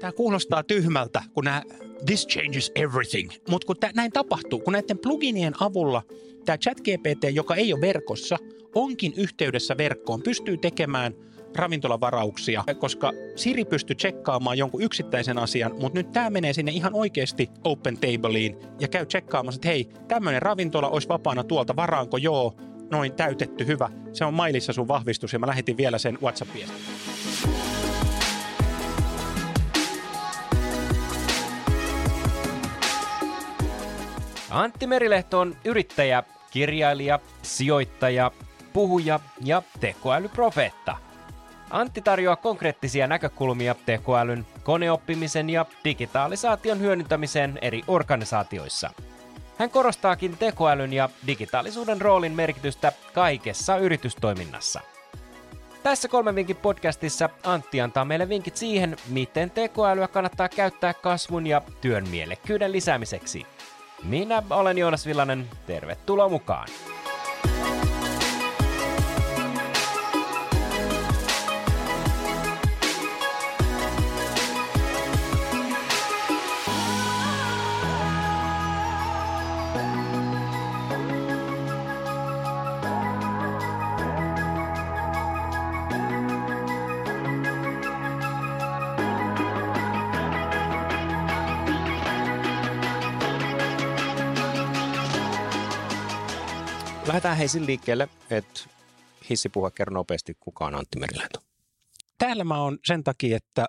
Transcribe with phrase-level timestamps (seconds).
[0.00, 1.62] Tämä kuulostaa tyhmältä, kun nämä
[2.06, 3.30] this changes everything.
[3.48, 6.02] Mutta kun tää, näin tapahtuu, kun näiden pluginien avulla
[6.44, 8.38] tämä ChatGPT, joka ei ole verkossa,
[8.74, 11.14] onkin yhteydessä verkkoon, pystyy tekemään
[11.56, 17.48] ravintolavarauksia, koska Siri pystyy tsekkaamaan jonkun yksittäisen asian, mutta nyt tämä menee sinne ihan oikeasti
[17.64, 22.54] Open Tableiin ja käy tsekkaamassa, että hei, tämmöinen ravintola olisi vapaana tuolta, varaanko joo,
[22.90, 23.90] noin täytetty, hyvä.
[24.12, 26.66] Se on mailissa sun vahvistus ja mä lähetin vielä sen WhatsAppia.
[34.52, 38.30] Antti Merilehto on yrittäjä, kirjailija, sijoittaja,
[38.72, 40.96] puhuja ja tekoälyprofeetta.
[41.70, 48.90] Antti tarjoaa konkreettisia näkökulmia tekoälyn, koneoppimisen ja digitalisaation hyödyntämiseen eri organisaatioissa.
[49.58, 54.80] Hän korostaakin tekoälyn ja digitaalisuuden roolin merkitystä kaikessa yritystoiminnassa.
[55.82, 61.62] Tässä kolmen vinkin podcastissa Antti antaa meille vinkit siihen, miten tekoälyä kannattaa käyttää kasvun ja
[61.80, 63.46] työn mielekkyyden lisäämiseksi–
[64.04, 66.68] minä olen Joonas Villanen, tervetuloa mukaan!
[97.12, 98.60] Lähdetään heisin liikkeelle, että
[99.30, 101.40] hissi puhua kerro nopeasti, kuka on Antti Merilento.
[102.18, 103.66] Täällä mä oon sen takia, että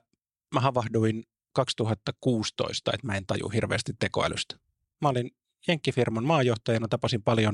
[0.53, 4.55] mä havahduin 2016, että mä en taju hirveästi tekoälystä.
[5.01, 5.31] Mä olin
[5.67, 7.53] Jenkkifirman maajohtajana, tapasin paljon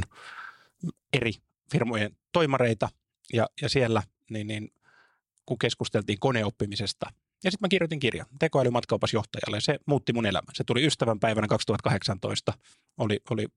[1.13, 1.33] eri
[1.71, 2.89] firmojen toimareita
[3.33, 4.73] ja, ja siellä niin, niin,
[5.45, 7.13] kun keskusteltiin koneoppimisesta.
[7.43, 10.55] Ja sitten mä kirjoitin kirjan, tekoälymatkaopasjohtajalle, ja se muutti mun elämän.
[10.55, 12.53] Se tuli ystävänpäivänä 2018,
[12.97, 13.47] oli, oli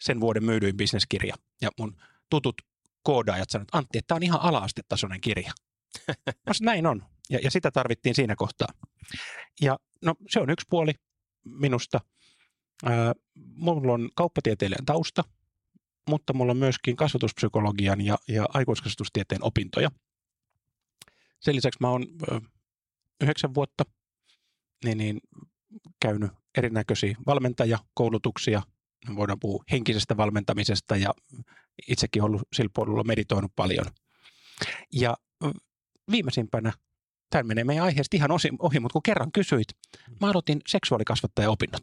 [0.00, 1.34] sen vuoden myydyin bisneskirja.
[1.60, 1.96] Ja mun
[2.30, 2.62] tutut
[3.02, 5.52] koodaajat sanoivat, että Antti, että tämä on ihan ala-astetasoinen kirja.
[6.46, 7.04] Mä näin on.
[7.30, 8.68] Ja, ja sitä tarvittiin siinä kohtaa.
[9.60, 10.92] Ja no, se on yksi puoli
[11.44, 12.00] minusta.
[12.84, 13.14] Ää,
[13.54, 15.24] mulla on kauppatieteilijän tausta,
[16.08, 19.90] mutta mulla on myöskin kasvatuspsykologian ja, ja aikuiskasvatustieteen opintoja.
[21.40, 22.06] Sen lisäksi mä oon
[23.20, 23.84] yhdeksän vuotta
[24.84, 25.20] niin, niin,
[26.00, 28.62] käynyt erinäköisiä valmentajakoulutuksia–
[29.16, 31.14] voidaan puhua henkisestä valmentamisesta ja
[31.88, 33.86] itsekin ollut sillä puolella meditoinut paljon.
[34.92, 35.16] Ja
[36.10, 36.72] viimeisimpänä,
[37.30, 39.68] tämä menee meidän aiheesta ihan osi, ohi, mutta kun kerran kysyit,
[40.20, 41.82] mä aloitin seksuaalikasvattaja-opinnot.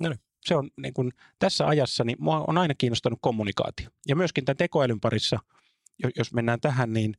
[0.00, 0.20] No niin.
[0.46, 3.88] Se on niin kun, tässä ajassa, niin mua on aina kiinnostanut kommunikaatio.
[4.08, 5.38] Ja myöskin tämän tekoälyn parissa,
[6.16, 7.16] jos mennään tähän, niin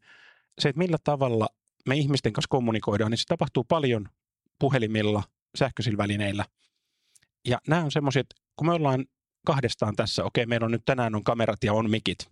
[0.59, 1.47] se, että millä tavalla
[1.87, 4.09] me ihmisten kanssa kommunikoidaan, niin se tapahtuu paljon
[4.59, 5.23] puhelimilla,
[5.57, 6.45] sähköisillä välineillä.
[7.47, 9.05] Ja nämä on semmoiset, kun me ollaan
[9.45, 12.29] kahdestaan tässä, okei, meillä on nyt tänään on kamerat ja on mikit,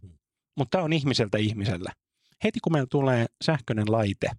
[0.57, 1.91] mutta tämä on ihmiseltä ihmiselle.
[2.43, 4.31] Heti kun meillä tulee sähköinen laite,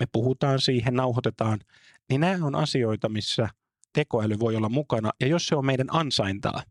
[0.00, 1.60] me puhutaan siihen, nauhoitetaan,
[2.08, 3.48] niin nämä on asioita, missä
[3.92, 5.10] tekoäly voi olla mukana.
[5.20, 6.62] Ja jos se on meidän ansaintaa,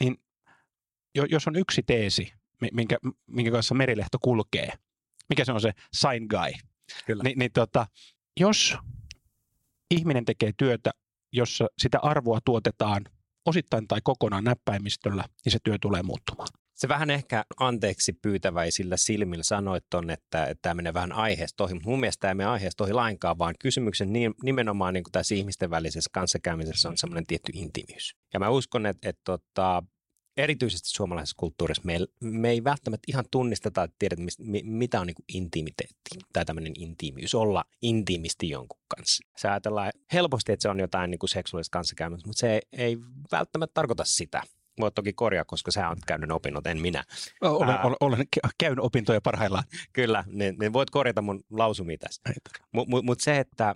[0.00, 0.16] niin
[1.14, 2.32] jos on yksi teesi,
[2.72, 4.72] minkä, minkä kanssa merilehto kulkee,
[5.32, 6.52] mikä se on se sign guy,
[7.06, 7.22] Kyllä.
[7.22, 7.86] Ni, niin tota,
[8.40, 8.76] jos
[9.90, 10.90] ihminen tekee työtä,
[11.32, 13.04] jossa sitä arvoa tuotetaan–
[13.46, 16.48] osittain tai kokonaan näppäimistöllä, niin se työ tulee muuttumaan.
[16.74, 21.74] Se vähän ehkä anteeksi pyytäväisillä silmillä sanoit ton, että, että tämä menee vähän aiheesta ohi,
[21.74, 24.08] mutta mun mielestä tämä ei mene aiheesta ohi lainkaan, vaan kysymyksen
[24.42, 28.16] nimenomaan niin kuin tässä ihmisten välisessä kanssakäymisessä on semmoinen tietty intiimiys.
[28.34, 29.82] Ja mä uskon, että, että, että tota,
[30.36, 34.18] erityisesti suomalaisessa kulttuurissa me, me ei välttämättä ihan tunnisteta, että tiedät,
[34.62, 39.26] mitä on niin kuin intimiteetti tai tämmöinen intiimiys, olla intiimisti jonkun kanssa.
[39.36, 42.98] Se ajatellaan helposti, että se on jotain niin kuin seksuaalista kanssakäymistä, mutta se ei
[43.32, 44.42] välttämättä tarkoita sitä.
[44.80, 47.04] Voit toki korjaa, koska sä oot käynyt opinnot, en minä.
[47.40, 48.26] Olen, Ää, olen, olen
[48.58, 49.64] käynyt opintoja parhaillaan.
[49.92, 52.32] Kyllä, niin, niin voit korjata mun lausumia tästä.
[52.72, 53.74] Mutta mut, mut se, että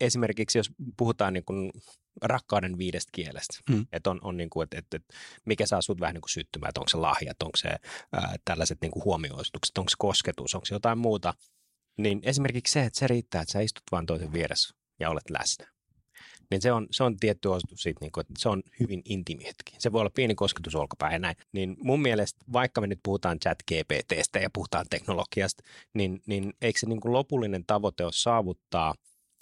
[0.00, 1.72] esimerkiksi jos puhutaan niin kuin
[2.22, 3.54] rakkauden viidestä kielestä.
[3.70, 3.86] Mm.
[3.92, 5.14] Että on, on niin kuin, että, että, että
[5.44, 7.68] mikä saa sut vähän niin kuin syttymään, että onko se lahjat, onko se
[8.12, 11.34] ää, tällaiset niin kuin huomioistukset, onko se kosketus, onko se jotain muuta.
[11.98, 15.74] Niin esimerkiksi se, että se riittää, että sä istut vaan toisen vieressä ja olet läsnä.
[16.50, 19.44] Niin se on, se on tietty osoitus siitä, niin kuin, että se on hyvin intiimi
[19.44, 19.76] hetki.
[19.78, 20.74] Se voi olla pieni kosketus
[21.12, 21.36] ja näin.
[21.52, 25.62] Niin mun mielestä, vaikka me nyt puhutaan chat GPTstä ja puhutaan teknologiasta,
[25.94, 28.94] niin, niin eikö se niin kuin lopullinen tavoite ole saavuttaa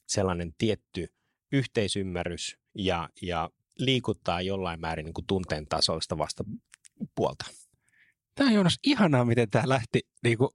[0.06, 1.14] sellainen tietty
[1.52, 6.44] yhteisymmärrys ja, ja liikuttaa jollain määrin niin kuin tunteen tasoista vasta
[7.14, 7.44] puolta.
[8.34, 10.50] Tämä on Joonas ihanaa, miten tämä lähti niin kuin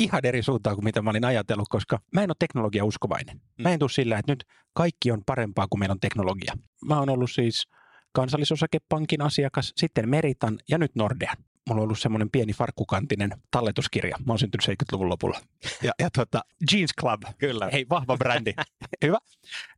[0.00, 3.40] ihan eri suuntaan kuin mitä mä olin ajatellut, koska mä en ole teknologiauskovainen.
[3.58, 6.54] Mä en tule sillä, että nyt kaikki on parempaa kuin meillä on teknologia.
[6.84, 7.68] Mä oon ollut siis
[8.12, 11.36] kansallisosakepankin asiakas, sitten Meritan ja nyt Nordean.
[11.68, 14.16] Mulla on ollut semmoinen pieni farkkukantinen talletuskirja.
[14.26, 15.40] Mä oon syntynyt 70-luvun lopulla.
[15.82, 17.22] Ja, ja tota, Jeans Club.
[17.38, 17.68] Kyllä.
[17.72, 18.54] Hei, vahva brändi.
[19.04, 19.18] Hyvä.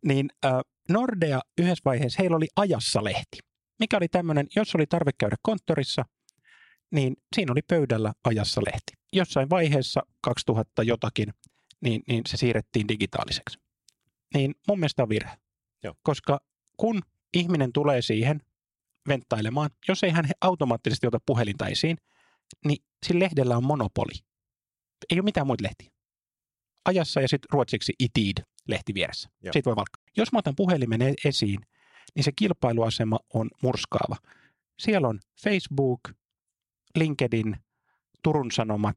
[0.05, 0.53] Niin äh,
[0.89, 3.39] Nordea yhdessä vaiheessa, heillä oli ajassa lehti.
[3.81, 6.05] Mikä oli tämmöinen, jos oli tarve käydä konttorissa,
[6.91, 8.93] niin siinä oli pöydällä ajassa lehti.
[9.13, 11.35] Jossain vaiheessa 2000 jotakin,
[11.81, 13.59] niin, niin se siirrettiin digitaaliseksi.
[14.35, 15.37] Niin mun mielestä on virhe.
[15.83, 15.95] Joo.
[16.03, 16.41] Koska
[16.77, 17.03] kun
[17.35, 18.41] ihminen tulee siihen
[19.09, 21.97] venttailemaan, jos ei hän automaattisesti ota puhelinta esiin,
[22.65, 24.13] niin sillä lehdellä on monopoli.
[25.11, 25.91] Ei ole mitään muita lehtiä.
[26.85, 28.37] Ajassa ja sitten ruotsiksi itid
[28.69, 29.29] lehti vieressä.
[29.43, 29.53] Joo.
[29.53, 30.05] Siitä voi valkkaa.
[30.17, 31.61] Jos mä otan puhelimen e- esiin,
[32.15, 34.17] niin se kilpailuasema on murskaava.
[34.79, 36.01] Siellä on Facebook,
[36.97, 37.57] LinkedIn,
[38.23, 38.97] Turun Sanomat,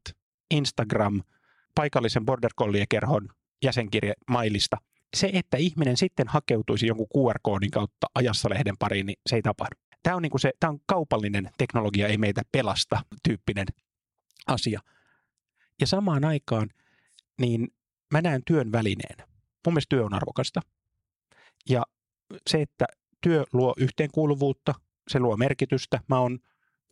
[0.52, 1.24] Instagram,
[1.76, 3.30] paikallisen Border Collie-kerhon
[3.64, 4.78] jäsenkirje mailista.
[5.16, 9.76] Se, että ihminen sitten hakeutuisi jonkun QR-koodin kautta ajassa lehden pariin, niin se ei tapahdu.
[10.04, 13.66] Tämä on, niin kuin se, tämä on kaupallinen teknologia, ei meitä pelasta tyyppinen
[14.48, 14.80] asia.
[15.82, 16.70] Ja samaan aikaan,
[17.42, 17.68] niin
[18.14, 19.28] mä näen työn välineenä.
[19.68, 20.62] Mun mielestä työ on arvokasta.
[21.70, 21.84] Ja
[22.50, 22.86] se, että
[23.22, 24.74] työ luo yhteenkuuluvuutta,
[25.08, 26.00] se luo merkitystä.
[26.08, 26.40] Mä oon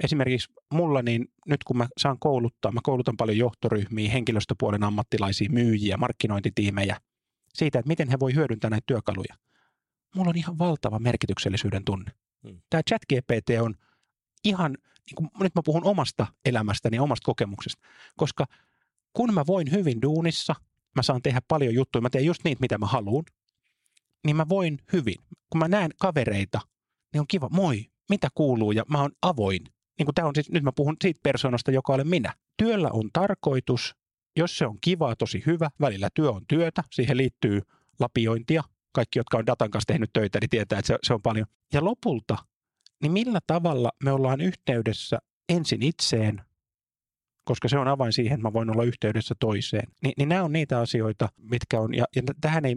[0.04, 5.98] esimerkiksi mulla, niin nyt kun mä saan kouluttaa, mä koulutan paljon johtoryhmiä, henkilöstöpuolen ammattilaisia, myyjiä,
[5.98, 7.00] markkinointitiimejä,
[7.54, 9.36] siitä, että miten he voi hyödyntää näitä työkaluja.
[10.16, 12.12] Mulla on ihan valtava merkityksellisyyden tunne.
[12.44, 12.62] Hmm.
[12.69, 13.75] Tämä chat GPT on
[14.44, 17.88] ihan, niin kuin, nyt mä puhun omasta elämästäni ja omasta kokemuksesta,
[18.18, 18.45] koska
[19.13, 20.56] kun mä voin hyvin duunissa,
[20.95, 23.24] mä saan tehdä paljon juttuja, mä teen just niitä, mitä mä haluan,
[24.25, 25.15] niin mä voin hyvin.
[25.50, 26.62] Kun mä näen kavereita,
[27.13, 29.62] niin on kiva, moi, mitä kuuluu, ja mä oon avoin.
[30.00, 32.33] Niin kuin tää on siis, nyt mä puhun siitä persoonasta, joka olen minä.
[32.57, 33.95] Työllä on tarkoitus,
[34.38, 37.62] jos se on kivaa, tosi hyvä, välillä työ on työtä, siihen liittyy
[38.00, 38.63] lapiointia.
[38.92, 41.47] Kaikki, jotka on datan kanssa tehnyt töitä, niin tietää, että se, se on paljon.
[41.74, 42.38] Ja lopulta,
[43.01, 45.19] niin millä tavalla me ollaan yhteydessä
[45.50, 46.42] ensin itseen,
[47.45, 49.88] koska se on avain siihen, että mä voin olla yhteydessä toiseen.
[50.03, 52.75] Ni, niin nämä on niitä asioita, mitkä on, ja, ja tähän ei,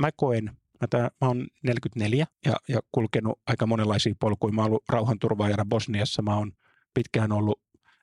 [0.00, 0.44] mä koen,
[0.80, 4.52] mä, tää, mä oon 44 ja, ja kulkenut aika monenlaisia polkuja.
[4.52, 6.52] Mä oon ollut rauhanturvaajana Bosniassa, mä oon
[6.94, 7.60] pitkään ollut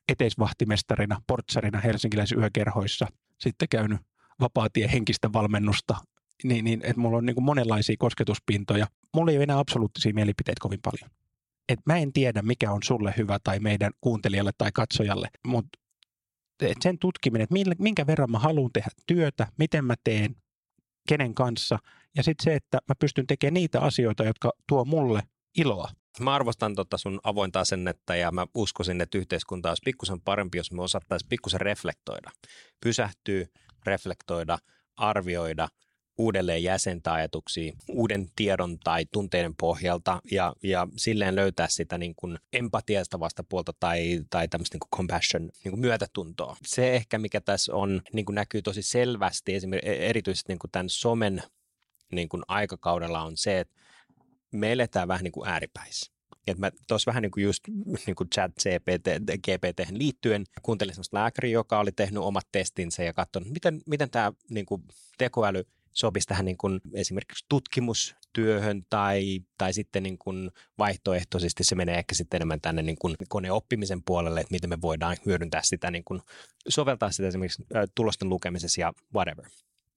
[0.08, 3.06] eteisvahtimestarina, portsarina helsinkiläisissä yökerhoissa,
[3.38, 4.00] sitten käynyt
[4.40, 5.96] vapaatie henkistä valmennusta,
[6.44, 8.86] niin, niin että mulla on niin kuin monenlaisia kosketuspintoja.
[9.14, 11.10] Mulla ei ole enää absoluuttisia mielipiteitä kovin paljon.
[11.68, 15.78] Et mä en tiedä, mikä on sulle hyvä tai meidän kuuntelijalle tai katsojalle, mutta
[16.80, 20.36] sen tutkiminen, että minkä verran mä haluan tehdä työtä, miten mä teen,
[21.08, 21.78] kenen kanssa,
[22.16, 25.22] ja sitten se, että mä pystyn tekemään niitä asioita, jotka tuo mulle
[25.58, 25.90] iloa.
[26.20, 30.72] Mä arvostan tota sun avointa asennetta ja mä uskoisin, että yhteiskunta olisi pikkusen parempi, jos
[30.72, 32.30] me osattaisiin pikkusen reflektoida.
[32.80, 33.46] Pysähtyä,
[33.86, 34.58] reflektoida,
[34.96, 35.68] arvioida,
[36.18, 42.38] uudelleen jäsentää ajatuksia uuden tiedon tai tunteiden pohjalta ja, ja silleen löytää sitä niin kuin
[42.52, 46.56] empatiasta vastapuolta tai, tai tämmöistä niin kuin compassion, niin kuin myötätuntoa.
[46.66, 50.88] Se ehkä, mikä tässä on, niin kuin näkyy tosi selvästi esimerkiksi erityisesti niin kuin tämän
[50.88, 51.42] somen
[52.12, 53.74] niin kuin aikakaudella on se, että
[54.52, 56.12] me eletään vähän niin kuin ääripäissä.
[56.46, 57.62] Et mä tuossa vähän niin kuin just
[58.06, 59.06] niin kuin chat GPT,
[59.46, 64.32] GPT liittyen kuuntelin sellaista lääkäriä, joka oli tehnyt omat testinsä ja katsonut, miten, miten tämä
[64.50, 64.82] niin kuin
[65.18, 71.98] tekoäly sopisi tähän niin kuin esimerkiksi tutkimustyöhön tai, tai sitten niin kuin vaihtoehtoisesti se menee
[71.98, 76.04] ehkä sitten enemmän tänne niin kuin koneoppimisen puolelle, että miten me voidaan hyödyntää sitä, niin
[76.04, 76.20] kuin,
[76.68, 79.46] soveltaa sitä esimerkiksi tulosten lukemisessa ja whatever.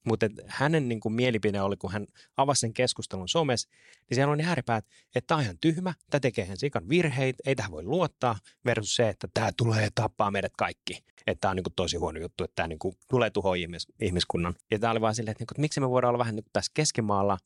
[0.06, 3.68] Mutta hänen niin kuin, mielipide oli, kun hän avasi sen keskustelun somessa,
[4.10, 7.54] niin siellä on ääripäät, että tämä on ihan tyhmä, tämä tekee hän sikan virheitä, ei
[7.54, 11.04] tähän voi luottaa, versus se, että tämä tulee tappaa meidät kaikki.
[11.26, 13.86] Että tämä on niin kuin, tosi huono juttu, että tämä niin kuin, tulee tuhoa ihmis,
[14.00, 14.54] ihmiskunnan.
[14.70, 16.52] Ja tämä oli vaan silleen, että, niin että miksi me voidaan olla vähän niin kuin,
[16.52, 17.38] tässä keskimaalla,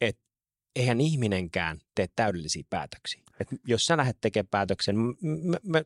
[0.00, 0.22] että
[0.76, 3.22] eihän ihminenkään tee täydellisiä päätöksiä.
[3.40, 5.84] Et jos sä lähdet tekemään päätöksen, me, me,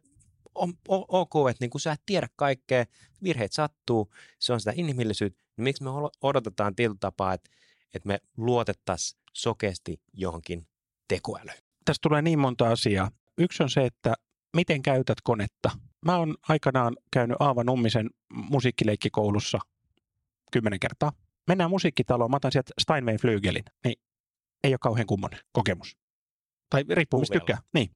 [0.55, 2.85] on, on, ok, että niin sä et tiedä kaikkea,
[3.23, 5.91] virheet sattuu, se on sitä inhimillisyyttä, niin miksi me
[6.23, 7.51] odotetaan tietyllä tapaa, että,
[7.95, 10.67] että me luotettaisiin sokeasti johonkin
[11.09, 11.59] tekoälyyn?
[11.85, 13.11] Tässä tulee niin monta asiaa.
[13.39, 14.15] Yksi on se, että
[14.57, 15.71] miten käytät konetta.
[16.07, 19.59] Mä oon aikanaan käynyt Aava Nummisen musiikkileikkikoulussa
[20.53, 21.13] kymmenen kertaa.
[21.49, 23.97] Mennään musiikkitaloon, mä otan sieltä Steinway Flügelin, niin
[24.65, 25.97] ei ole kauhean kummonen kokemus.
[26.73, 27.59] Tai riippuu, mistä tykkää.
[27.75, 27.91] Niin.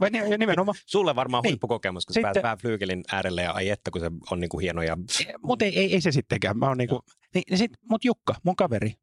[0.00, 0.78] Vai nimenomaan.
[0.86, 1.50] Sulle varmaan niin.
[1.50, 4.82] huippukokemus, kun sitten, sä pääset flyykelin äärelle ja ai että, kun se on niinku hieno.
[4.82, 4.96] Ja...
[5.42, 6.58] Mutta ei, ei, ei, se sittenkään.
[6.58, 7.02] Mä oon niinku,
[7.34, 8.94] niin, niin sit, mut Jukka, mun kaveri,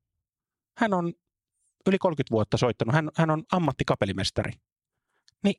[0.78, 1.14] hän on
[1.88, 2.96] yli 30 vuotta soittanut.
[2.96, 4.52] Hän, hän on ammattikapellimestari.
[5.44, 5.56] Niin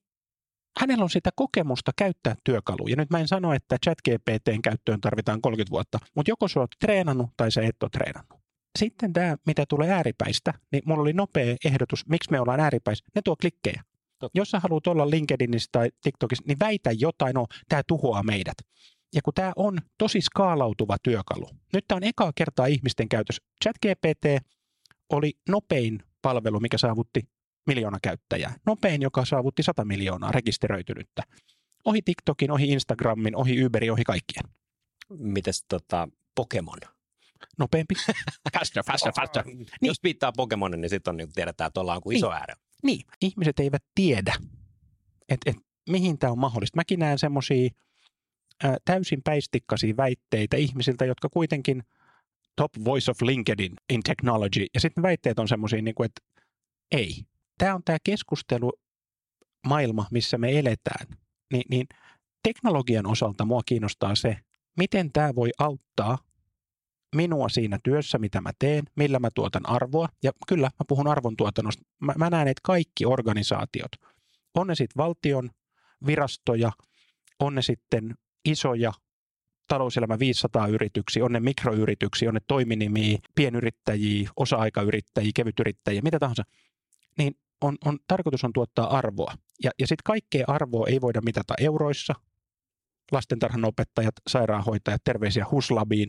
[0.81, 2.97] hänellä on sitä kokemusta käyttää työkaluja.
[2.97, 7.31] Nyt mä en sano, että ChatGPTn käyttöön tarvitaan 30 vuotta, mutta joko sä oot treenannut
[7.37, 8.40] tai sä et ole treenannut.
[8.79, 13.05] Sitten tämä, mitä tulee ääripäistä, niin mulla oli nopea ehdotus, miksi me ollaan ääripäissä.
[13.15, 13.83] Ne tuo klikkejä.
[14.19, 14.39] Totta.
[14.39, 18.55] Jos sä haluat olla LinkedInissä tai TikTokissa, niin väitä jotain, no tämä tuhoaa meidät.
[19.15, 23.43] Ja kun tämä on tosi skaalautuva työkalu, nyt tämä on ekaa kertaa ihmisten käytössä.
[23.65, 24.47] ChatGPT
[25.12, 27.23] oli nopein palvelu, mikä saavutti
[27.67, 28.55] miljoona käyttäjää.
[28.67, 31.23] Nopein, joka saavutti 100 miljoonaa rekisteröitynyttä.
[31.85, 34.45] Ohi TikTokin, ohi Instagramin, ohi Uberin, ohi kaikkien.
[35.19, 36.79] Mites tota, Pokemon?
[37.59, 37.95] Nopeampi.
[38.59, 39.47] faster, faster, faster.
[39.47, 39.66] Niin.
[39.83, 42.38] Jos viittaa Pokemonin, niin sitten on, niin tiedetään, että ollaan kuin iso niin.
[42.38, 42.54] äärä.
[42.83, 44.35] Niin, ihmiset eivät tiedä,
[45.28, 45.57] että et,
[45.88, 46.76] mihin tämä on mahdollista.
[46.76, 47.71] Mäkin näen semmoisia
[48.85, 51.83] täysin päistikkaisia väitteitä ihmisiltä, jotka kuitenkin
[52.57, 56.21] top voice of LinkedIn in technology, ja sitten väitteet on semmoisia, niin että
[56.92, 57.25] ei.
[57.59, 58.73] Tämä on tämä keskustelu
[59.66, 61.07] maailma, missä me eletään.
[61.52, 61.87] Ni, niin
[62.42, 64.37] teknologian osalta mua kiinnostaa se,
[64.76, 66.19] miten tämä voi auttaa
[67.17, 70.09] minua siinä työssä, mitä mä teen, millä mä tuotan arvoa.
[70.23, 71.83] Ja kyllä, mä puhun arvontuotannosta.
[72.00, 73.93] Mä, mä näen, että kaikki organisaatiot,
[74.55, 75.50] on ne sitten valtion
[76.07, 76.73] virastoja,
[77.40, 78.14] on ne sitten
[78.45, 78.93] isoja
[79.69, 86.43] talouselämä 500 yrityksiä, on ne mikroyrityksiä, on ne toiminimiä, pienyrittäjiä, osa-aikayrittäjiä, kevytyrittäjiä, mitä tahansa,
[87.19, 89.35] niin on, on, tarkoitus on tuottaa arvoa.
[89.64, 92.14] Ja, ja sitten kaikkea arvoa ei voida mitata euroissa.
[93.12, 96.09] Lastentarhan opettajat, sairaanhoitajat, terveisiä Huslabiin.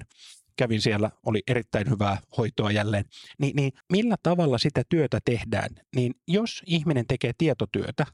[0.56, 3.06] Kävin siellä, oli erittäin hyvää hoitoa jälleen.
[3.38, 5.70] Ni, niin millä tavalla sitä työtä tehdään?
[5.96, 8.06] Niin jos ihminen tekee tietotyötä,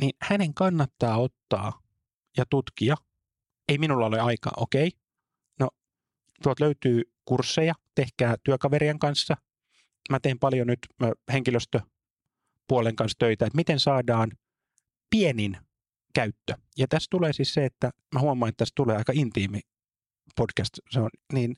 [0.00, 1.82] niin hänen kannattaa ottaa
[2.36, 2.94] ja tutkia–
[3.70, 4.86] ei minulla ole aikaa, okei.
[4.86, 4.98] Okay.
[5.60, 5.68] No,
[6.42, 9.36] tuolta löytyy kursseja, tehkää työkaverien kanssa.
[10.10, 10.78] Mä teen paljon nyt
[11.32, 14.30] henkilöstöpuolen kanssa töitä, että miten saadaan
[15.10, 15.56] pienin
[16.14, 16.54] käyttö.
[16.78, 19.60] Ja tässä tulee siis se, että mä huomaan, että tässä tulee aika intiimi
[20.36, 21.56] podcast, se on, niin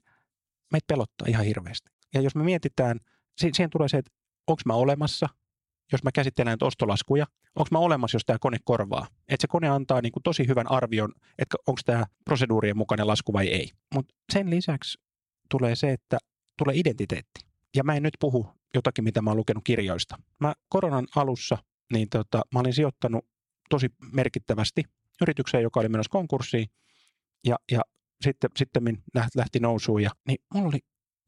[0.73, 1.91] meitä pelottaa ihan hirveästi.
[2.15, 3.01] Ja jos me mietitään,
[3.41, 4.13] siihen tulee se, että
[4.47, 5.29] onko mä olemassa–
[5.93, 7.27] jos mä käsittelen ostolaskuja,
[7.57, 9.07] onko mä olemassa, jos tämä kone korvaa.
[9.29, 13.33] Että se kone antaa niin kuin tosi hyvän arvion, että onko tämä proseduurien mukainen lasku
[13.33, 13.71] vai ei.
[13.95, 14.99] Mutta sen lisäksi
[15.51, 16.19] tulee se, että
[16.59, 17.41] tulee identiteetti.
[17.77, 20.17] Ja mä en nyt puhu jotakin, mitä mä oon lukenut kirjoista.
[20.41, 21.59] Mä koronan alussa,
[21.93, 23.27] niin tota, mä olin sijoittanut
[23.71, 24.85] tosi merkittävästi
[25.23, 26.67] yritykseen, joka oli menossa konkurssiin.
[27.47, 27.81] Ja, ja
[28.23, 29.03] sitten, sitten
[29.37, 30.79] lähti nousuun ja niin mulla oli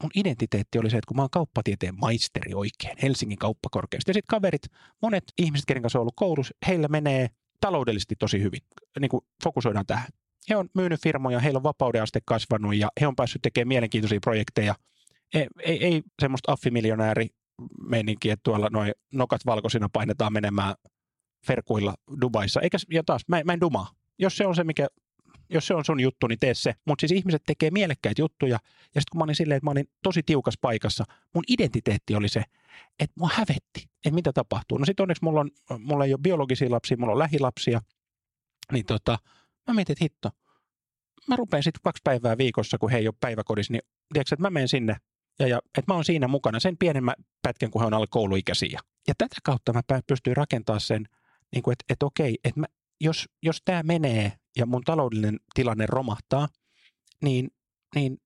[0.03, 4.11] mun identiteetti oli se, että kun mä oon kauppatieteen maisteri oikein Helsingin kauppakorkeasta.
[4.11, 4.63] Ja sitten kaverit,
[5.03, 7.29] monet ihmiset, kenen kanssa on ollut koulussa, heillä menee
[7.61, 8.61] taloudellisesti tosi hyvin.
[9.01, 10.09] Niin kuin fokusoidaan tähän.
[10.51, 14.75] He on myynyt firmoja, heillä on vapaudenaste kasvanut ja he on päässyt tekemään mielenkiintoisia projekteja.
[15.35, 17.29] Ei, ei, ei semmoista affimiljonääri
[17.89, 20.75] meininki, että tuolla noin nokat valkoisina painetaan menemään
[21.47, 22.61] ferkuilla Dubaissa.
[22.61, 23.91] Eikä, ja taas, mä, mä en dumaa.
[24.19, 24.87] Jos se on se, mikä
[25.49, 26.75] jos se on sun juttu, niin tee se.
[26.85, 28.59] Mutta siis ihmiset tekee mielekkäitä juttuja.
[28.95, 32.29] Ja sitten kun mä olin silleen, että mä olin tosi tiukas paikassa, mun identiteetti oli
[32.29, 32.43] se,
[33.01, 34.79] että mua hävetti, että mitä tapahtuu.
[34.79, 37.81] No sitten onneksi mulla, on, mulla ei ole biologisia lapsia, mulla on lähilapsia.
[38.73, 39.19] Niin tota,
[39.69, 40.31] mä mietin, että hitto,
[41.29, 43.83] mä rupean sitten kaksi päivää viikossa, kun he ei ole päiväkodissa, niin
[44.13, 44.97] tiedätkö, että mä menen sinne
[45.39, 48.81] ja, ja että mä oon siinä mukana sen pienemmän pätkän, kun he on alle kouluikäisiä.
[49.09, 51.09] Ja tätä kautta mä pystyin rakentamaan sen,
[51.55, 52.67] niin kuin, että, että okei, että mä,
[53.01, 56.49] jos, jos tämä menee ja mun taloudellinen tilanne romahtaa,
[57.23, 57.51] niin,
[57.95, 58.19] niin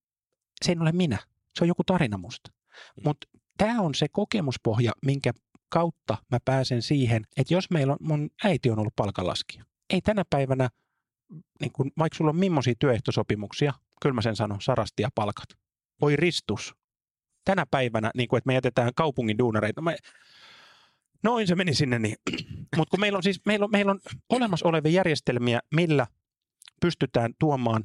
[0.65, 1.19] se ei ole minä.
[1.55, 2.51] Se on joku tarina musta.
[2.51, 3.03] Mm.
[3.05, 5.33] Mutta tämä on se kokemuspohja, minkä
[5.69, 9.65] kautta mä pääsen siihen, että jos meillä on, mun äiti on ollut palkanlaskija.
[9.91, 10.69] Ei tänä päivänä,
[11.61, 13.73] niin kun, vaikka sulla on millaisia työehtosopimuksia,
[14.03, 15.49] kyllä mä sen sanon, sarasti ja palkat.
[16.01, 16.75] Voi ristus.
[17.45, 19.81] Tänä päivänä, niin kun, että me jätetään kaupungin duunareita.
[19.81, 19.95] Mä,
[21.23, 22.17] noin se meni sinne niin.
[22.77, 26.07] Mutta kun meillä on siis meillä on, meillä on olemassa olevia järjestelmiä, millä
[26.81, 27.85] pystytään tuomaan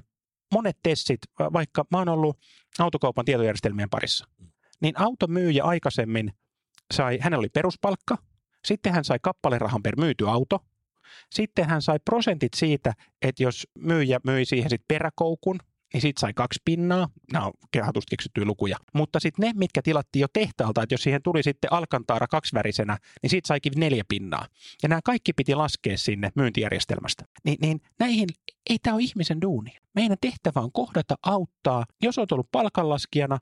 [0.54, 1.20] monet testit,
[1.54, 2.40] vaikka mä oon ollut
[2.80, 4.28] autokaupan tietojärjestelmien parissa,
[4.82, 6.34] niin automyyjä aikaisemmin
[6.94, 8.18] sai, hänellä oli peruspalkka,
[8.66, 10.60] sitten hän sai kappalerahan per myyty auto,
[11.32, 15.60] sitten hän sai prosentit siitä, että jos myyjä myi siihen sitten peräkoukun,
[15.94, 17.10] niin siitä sai kaksi pinnaa.
[17.34, 18.78] Nämä on kehatusti keksittyjä lukuja.
[18.94, 23.30] Mutta sitten ne, mitkä tilattiin jo tehtaalta, että jos siihen tuli sitten alkantaara kaksivärisenä, niin
[23.30, 24.48] siitä saikin neljä pinnaa.
[24.84, 27.26] Ja nämä kaikki piti laskea sinne myyntijärjestelmästä.
[27.44, 28.30] Ni, niin näihin
[28.70, 29.72] ei tämä ole ihmisen duuni.
[29.96, 31.86] Meidän tehtävä on kohdata, auttaa.
[32.02, 33.38] Jos olet ollut palkanlaskijana,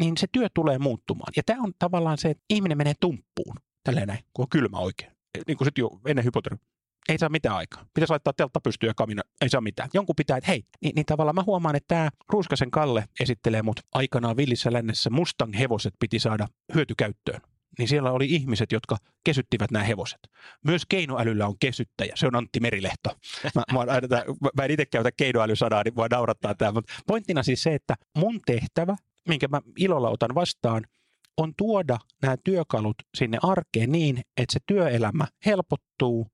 [0.00, 1.32] niin se työ tulee muuttumaan.
[1.36, 3.56] Ja tämä on tavallaan se, että ihminen menee tumppuun.
[3.84, 5.12] Tälleen näin, kun on kylmä oikein.
[5.46, 6.71] Niin kuin sitten jo ennen hypotermia
[7.08, 7.86] ei saa mitään aikaa.
[7.94, 9.88] Pitäisi laittaa teltta pystyyn ja kamina, ei saa mitään.
[9.94, 13.80] Jonkun pitää, että hei, niin, niin tavallaan mä huomaan, että tämä Ruuskasen Kalle esittelee mut
[13.92, 17.40] aikanaan villissä lännessä Mustang hevoset piti saada hyötykäyttöön.
[17.78, 20.20] niin siellä oli ihmiset, jotka kesyttivät nämä hevoset.
[20.64, 23.10] Myös keinoälyllä on kesyttäjä, se on Antti Merilehto.
[23.54, 23.84] Mä, mä,
[24.56, 28.40] mä en itse käytä keinoälysanaa, niin voi naurattaa tämä, mutta pointtina siis se, että mun
[28.46, 28.96] tehtävä,
[29.28, 30.86] minkä mä ilolla otan vastaan,
[31.36, 36.26] on tuoda nämä työkalut sinne arkeen niin, että se työelämä helpottuu,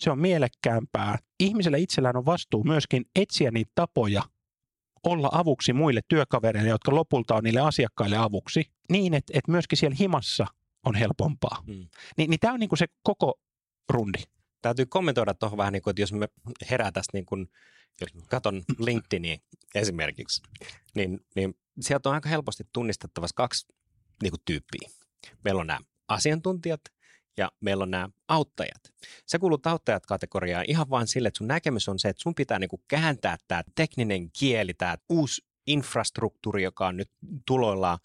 [0.00, 1.18] se on mielekkäämpää.
[1.40, 4.22] Ihmisellä itsellään on vastuu myöskin etsiä niitä tapoja
[5.02, 9.96] olla avuksi muille työkavereille, jotka lopulta on niille asiakkaille avuksi, niin että, että myöskin siellä
[10.00, 10.46] himassa
[10.86, 11.62] on helpompaa.
[11.66, 11.88] Hmm.
[12.16, 13.40] Ni, niin tämä on niin kuin se koko
[13.90, 14.18] rundi.
[14.62, 16.28] Täytyy kommentoida tuohon vähän, niin kuin, että jos me
[16.70, 17.50] herää tästä, niin kuin,
[18.00, 19.36] jos katson LinkedInia
[19.74, 20.42] esimerkiksi,
[20.94, 23.66] niin, niin sieltä on aika helposti tunnistettavassa kaksi
[24.22, 24.90] niin kuin, tyyppiä.
[25.44, 26.80] Meillä on nämä asiantuntijat
[27.36, 28.92] ja meillä on nämä auttajat.
[29.26, 32.70] Se kuuluu auttajat-kategoriaan ihan vain sille, että sun näkemys on se, että sun pitää niin
[32.70, 37.10] kuin kääntää tämä tekninen kieli, tämä uusi infrastruktuuri, joka on nyt
[37.46, 37.98] tuloillaan,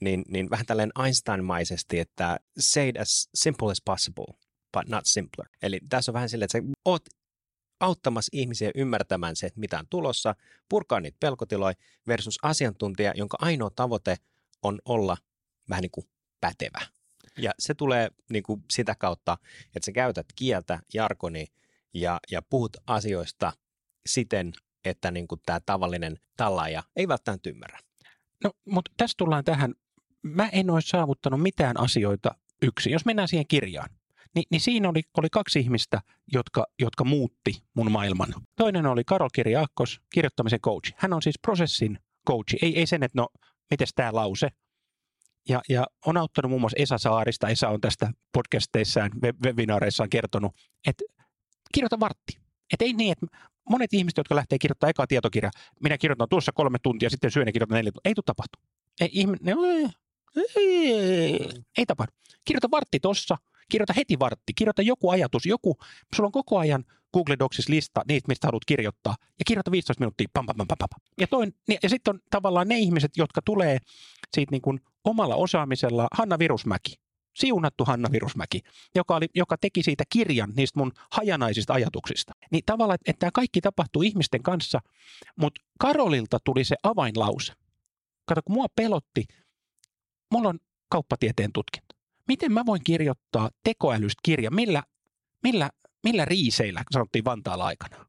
[0.00, 4.26] niin, niin vähän tällainen Einstein-maisesti, että say it as simple as possible,
[4.72, 5.48] but not simpler.
[5.62, 7.02] Eli tässä on vähän silleen, että sä oot
[7.80, 10.34] auttamassa ihmisiä ymmärtämään se, että mitä on tulossa,
[10.68, 11.74] purkaa niitä pelkotiloja
[12.06, 14.16] versus asiantuntija, jonka ainoa tavoite
[14.62, 15.16] on olla
[15.70, 16.06] vähän niin kuin
[16.40, 16.97] pätevä.
[17.38, 19.38] Ja se tulee niin kuin sitä kautta,
[19.76, 21.46] että sä käytät kieltä, jargoni
[21.94, 23.52] ja, ja puhut asioista
[24.06, 24.52] siten,
[24.84, 27.78] että niin kuin tämä tavallinen tallaaja ei välttämättä ymmärrä.
[28.44, 29.74] No, mutta tässä tullaan tähän.
[30.22, 32.92] Mä en ole saavuttanut mitään asioita yksin.
[32.92, 33.90] Jos mennään siihen kirjaan,
[34.34, 36.02] niin, niin siinä oli, oli kaksi ihmistä,
[36.32, 38.34] jotka, jotka muutti mun maailman.
[38.56, 40.92] Toinen oli Karol Kirjaakkos, kirjoittamisen coach.
[40.96, 42.56] Hän on siis prosessin coach.
[42.62, 43.28] Ei, ei sen, että no,
[43.70, 44.48] miten tämä lause,
[45.48, 47.48] ja, ja on auttanut muun muassa Esa Saarista.
[47.48, 49.10] Esa on tästä podcasteissaan,
[49.44, 50.52] webinaareissaan kertonut,
[50.86, 51.04] että
[51.74, 52.38] kirjoita vartti.
[52.72, 53.26] Että ei niin, että
[53.70, 55.50] monet ihmiset, jotka lähtee kirjoittamaan ekaa tietokirja,
[55.82, 58.08] minä kirjoitan tuossa kolme tuntia, sitten syön ja kirjoitan neljä tuntia.
[58.10, 58.58] Ei tule tapahtu.
[59.00, 59.88] Ei, ihminen, ei,
[60.56, 62.12] ei, ei, ei tapahdu.
[62.44, 65.76] Kirjoita vartti tossa, kirjoita heti vartti, kirjoita joku ajatus, joku,
[66.16, 70.28] sulla on koko ajan Google Docsissa lista niistä, mistä haluat kirjoittaa, ja kirjoita 15 minuuttia,
[70.32, 71.00] pam, pam, pam, pam, pam.
[71.20, 73.78] Ja, toin, ja sitten on tavallaan ne ihmiset, jotka tulee
[74.34, 76.94] siitä niin kuin omalla osaamisella, Hanna Virusmäki,
[77.36, 78.60] siunattu Hanna Virusmäki,
[78.94, 82.32] joka, oli, joka teki siitä kirjan niistä mun hajanaisista ajatuksista.
[82.50, 84.80] Niin tavallaan, että, tämä kaikki tapahtuu ihmisten kanssa,
[85.36, 87.52] mutta Karolilta tuli se avainlause.
[88.24, 89.24] Kato, kun mua pelotti,
[90.32, 91.94] mulla on kauppatieteen tutkinto.
[92.28, 94.82] Miten mä voin kirjoittaa tekoälystä kirja, millä,
[95.42, 95.70] millä,
[96.04, 98.06] millä riiseillä, sanottiin Vantaalla aikana.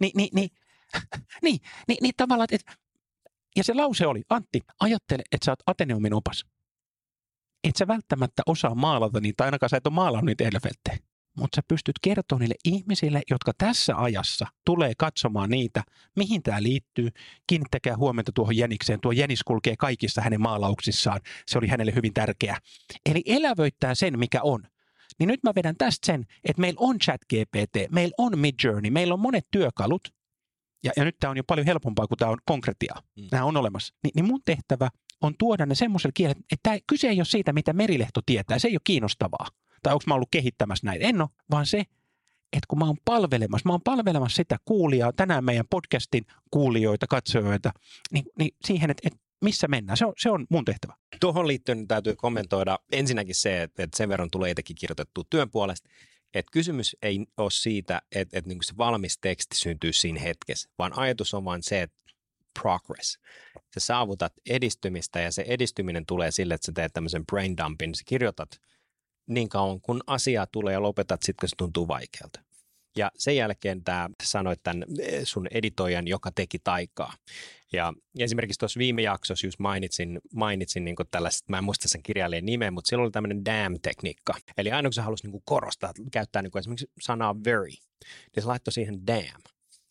[0.00, 0.50] Ni, niin, niin,
[1.44, 2.72] niin, niin, niin tavallaan, että
[3.56, 6.44] ja se lause oli, Antti, ajattele, että sä oot Ateneumin opas.
[7.64, 11.10] Et sä välttämättä osaa maalata niitä, ainakaan sä et ole maalannut niitä Elfeltejä.
[11.36, 15.82] Mutta sä pystyt kertomaan niille ihmisille, jotka tässä ajassa tulee katsomaan niitä,
[16.16, 17.08] mihin tämä liittyy.
[17.46, 19.00] Kiinnittäkää huomenta tuohon Jänikseen.
[19.00, 21.20] Tuo Jänis kulkee kaikissa hänen maalauksissaan.
[21.46, 22.56] Se oli hänelle hyvin tärkeä.
[23.06, 24.62] Eli elävöittää sen, mikä on.
[25.18, 29.14] Niin nyt mä vedän tästä sen, että meillä on chat GPT, meillä on Midjourney, meillä
[29.14, 30.08] on monet työkalut,
[30.84, 32.94] ja, ja nyt tämä on jo paljon helpompaa, kun tämä on konkretia.
[33.16, 33.28] Mm.
[33.32, 33.94] Nämä on olemassa.
[34.04, 34.88] Ni, niin mun tehtävä
[35.20, 38.58] on tuoda ne semmoiselle kielelle, että kyse ei ole siitä, mitä Merilehto tietää.
[38.58, 39.46] Se ei ole kiinnostavaa.
[39.82, 41.04] Tai onko mä ollut kehittämässä näitä.
[41.04, 41.78] En ole, vaan se,
[42.52, 47.72] että kun mä oon palvelemassa, mä oon palvelemassa sitä kuulijaa, tänään meidän podcastin kuulijoita, katsojoita,
[48.12, 49.96] niin, niin siihen, että, että missä mennään.
[49.96, 50.94] Se on, se on mun tehtävä.
[51.20, 55.88] Tuohon liittyen täytyy kommentoida ensinnäkin se, että sen verran tulee etenkin kirjoitettu työn puolesta,
[56.34, 60.98] että kysymys ei ole siitä, että, että niin se valmis teksti syntyy siinä hetkessä, vaan
[60.98, 62.02] ajatus on vain se, että
[62.60, 63.18] progress.
[63.74, 68.02] Sä saavutat edistymistä ja se edistyminen tulee sille, että sä teet tämmöisen brain dumpin, sä
[68.06, 68.60] kirjoitat
[69.26, 72.40] niin kauan, kun asia tulee ja lopetat sitten, kun se tuntuu vaikealta.
[72.96, 77.12] Ja sen jälkeen tämä sanoit tämän eh, sun editoijan, joka teki taikaa.
[77.72, 82.46] Ja esimerkiksi tuossa viime jaksossa just mainitsin, mainitsin niin tällaiset, mä en muista sen kirjailijan
[82.46, 84.34] nimeä, mutta siellä oli tämmöinen damn-tekniikka.
[84.56, 88.72] Eli aina kun se halusi niin korostaa, käyttää niin esimerkiksi sanaa very, niin se laittoi
[88.72, 89.42] siihen damn.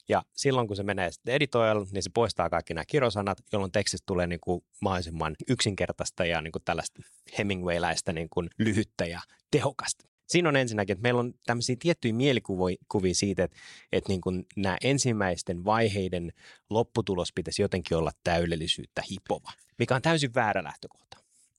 [0.09, 4.27] Ja silloin kun se menee editoijalle, niin se poistaa kaikki nämä kirosanat, jolloin tekstistä tulee
[4.27, 7.01] niin kuin mahdollisimman yksinkertaista ja niin kuin tällaista
[7.37, 9.19] Hemingwayläistä niin kuin lyhyttä ja
[9.51, 13.57] tehokasta siinä on ensinnäkin, että meillä on tämmöisiä tiettyjä mielikuvia siitä, että,
[13.91, 16.33] että niin kuin nämä ensimmäisten vaiheiden
[16.69, 21.17] lopputulos pitäisi jotenkin olla täydellisyyttä hipova, mikä on täysin väärä lähtökohta.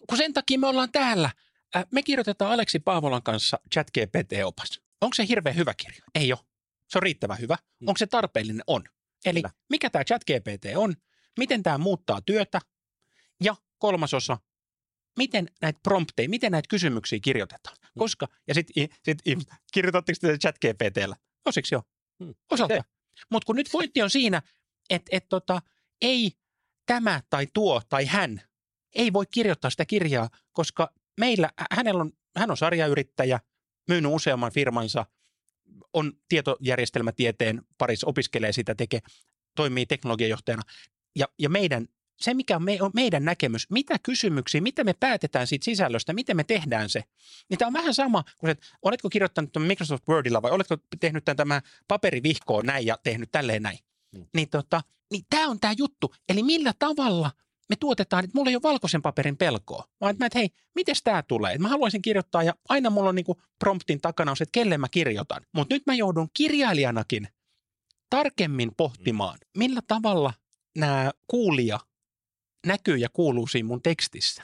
[0.08, 1.30] Kun sen takia me ollaan täällä.
[1.76, 4.80] Äh, me kirjoitetaan Aleksi Paavolan kanssa ChatGPT-opas.
[5.00, 6.04] Onko se hirveän hyvä kirja?
[6.14, 6.40] Ei ole.
[6.88, 7.56] Se on riittävän hyvä.
[7.80, 7.88] Mm.
[7.88, 8.62] Onko se tarpeellinen?
[8.66, 8.84] On.
[9.24, 9.54] Eli Kyllä.
[9.68, 10.94] mikä tämä ChatGPT on?
[11.38, 12.60] Miten tämä muuttaa työtä?
[13.44, 14.38] Ja kolmasosa,
[15.20, 17.76] miten näitä prompteja, miten näitä kysymyksiä kirjoitetaan.
[17.82, 17.98] Mm.
[17.98, 19.18] Koska, ja sitten sit,
[19.72, 21.16] kirjoitatteko te chat GPTllä?
[21.46, 21.82] Osiksi joo.
[22.24, 22.34] Hmm.
[22.50, 22.84] Osalta.
[23.30, 24.42] Mutta kun nyt pointti on siinä,
[24.90, 25.62] että et tota,
[26.02, 26.32] ei
[26.86, 28.42] tämä tai tuo tai hän
[28.94, 33.40] ei voi kirjoittaa sitä kirjaa, koska meillä, hänellä on, hän on sarjayrittäjä,
[33.88, 35.06] myynyt useamman firmansa,
[35.92, 39.00] on tietojärjestelmätieteen parissa, opiskelee sitä, tekee,
[39.56, 40.62] toimii teknologiajohtajana.
[41.16, 41.88] Ja, ja meidän,
[42.20, 46.36] se, mikä on, me, on meidän näkemys, mitä kysymyksiä, mitä me päätetään siitä sisällöstä, miten
[46.36, 47.04] me tehdään se,
[47.48, 50.76] niin tämä on vähän sama kuin se, että oletko kirjoittanut tämän Microsoft Wordilla vai oletko
[51.00, 53.78] tehnyt tämän, tämä paperivihkoon näin ja tehnyt tälleen näin.
[54.16, 54.26] Hmm.
[54.34, 56.14] Niin, tota, niin tämä on tämä juttu.
[56.28, 57.30] Eli millä tavalla–
[57.70, 60.94] me tuotetaan, että mulla ei ole valkoisen paperin pelkoa, vaan että, mä, että hei, miten
[61.04, 61.58] tämä tulee?
[61.58, 63.26] Mä haluaisin kirjoittaa ja aina mulla on niin
[63.58, 65.42] promptin takana on se, että kelle mä kirjoitan.
[65.52, 67.28] Mutta nyt mä joudun kirjailijanakin
[68.10, 70.32] tarkemmin pohtimaan, millä tavalla
[70.78, 71.80] nämä kuulija
[72.66, 74.42] näkyy ja kuuluu siinä mun tekstissä.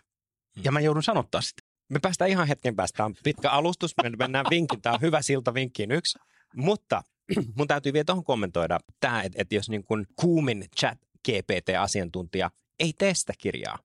[0.57, 0.64] Hmm.
[0.64, 1.62] Ja mä joudun sanottaa sitä.
[1.88, 2.96] Me päästään ihan hetken päästä.
[2.96, 3.94] Tämä on pitkä alustus.
[4.02, 4.83] Me mennään vinkin.
[4.83, 6.18] Tämä on hyvä silta vinkkiin yksi.
[6.57, 7.02] Mutta
[7.59, 10.98] mun täytyy vielä tuohon kommentoida tämä, että, että jos niin kuin kuumin chat
[11.29, 13.79] GPT-asiantuntija ei tee sitä kirjaa,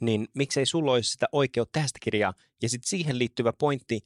[0.00, 2.34] niin miksei sulla olisi sitä oikeutta tehdä sitä kirjaa.
[2.62, 4.00] Ja sitten siihen liittyvä pointti,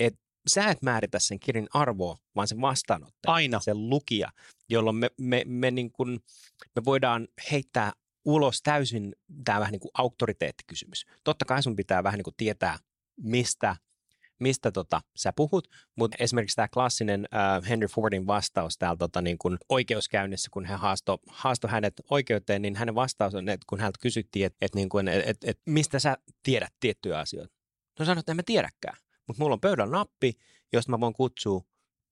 [0.00, 3.34] että sä et määritä sen kirjan arvoa, vaan sen vastaanottaja.
[3.34, 3.60] Aina.
[3.60, 4.30] Sen lukija,
[4.68, 6.20] jolloin me, me, me, niin kun,
[6.76, 7.92] me voidaan heittää
[8.24, 9.12] ulos täysin
[9.44, 11.06] tämä vähän niin kuin auktoriteettikysymys.
[11.24, 12.78] Totta kai sun pitää vähän niin kuin tietää,
[13.16, 13.76] mistä
[14.42, 19.38] mistä tota, sä puhut, mutta esimerkiksi tämä klassinen äh, Henry Fordin vastaus täällä tota, niin
[19.38, 23.98] kun oikeuskäynnissä, kun hän haastoi haasto hänet oikeuteen, niin hänen vastaus on, että kun häneltä
[24.02, 27.54] kysyttiin, että et, niin et, et, et, mistä sä tiedät tiettyjä asioita.
[27.98, 30.32] No sanoit, että en mä tiedäkään, mutta mulla on pöydän nappi,
[30.72, 31.62] josta mä voin kutsua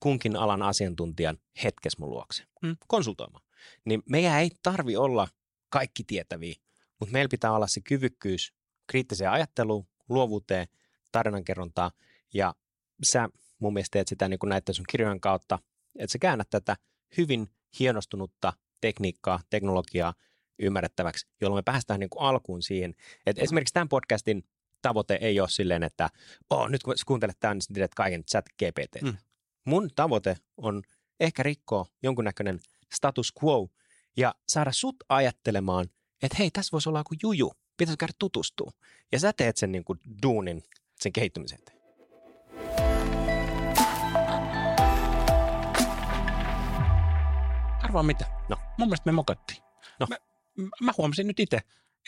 [0.01, 2.77] kunkin alan asiantuntijan hetkes mun luokse hmm.
[2.87, 3.45] konsultoimaan.
[3.85, 5.29] Niin meidän ei tarvi olla
[5.71, 6.55] kaikki tietäviä,
[7.01, 8.55] mutta meillä pitää olla se kyvykkyys
[8.87, 10.69] kriittiseen ajatteluun, luovuuteen,
[11.13, 11.91] tarinankerrontaan
[12.35, 12.55] ja
[13.03, 13.29] sä
[13.59, 15.59] mun mielestä teet sitä niin kuin näiden sun kirjojen kautta,
[15.99, 16.77] että sä käännät tätä
[17.17, 20.15] hyvin hienostunutta tekniikkaa, teknologiaa
[20.59, 22.95] ymmärrettäväksi, jolloin me päästään niin kuin alkuun siihen.
[23.27, 24.45] Että esimerkiksi tämän podcastin
[24.83, 26.09] tavoite ei ole silleen, että
[26.51, 29.03] oh, nyt kun kuuntelet tämän, niin tiedät kaiken chat GPT.
[29.03, 29.17] Mm.
[29.65, 30.83] Mun tavoite on
[31.21, 32.61] ehkä rikkoa jonkunnäköinen
[32.95, 33.69] status quo
[34.17, 35.87] ja saada sut ajattelemaan,
[36.23, 38.71] että hei, tässä voisi olla joku juju, pitäisi käydä tutustua.
[39.13, 40.63] Ja sä teet sen niin kuin duunin
[41.01, 41.81] sen kehittymisen eteen.
[47.83, 48.25] Arvaa mitä?
[48.49, 48.57] No.
[48.79, 49.63] Mun mielestä me mokattiin.
[50.01, 50.07] No.
[50.11, 50.17] Mä,
[50.81, 51.57] mä huomasin nyt itse,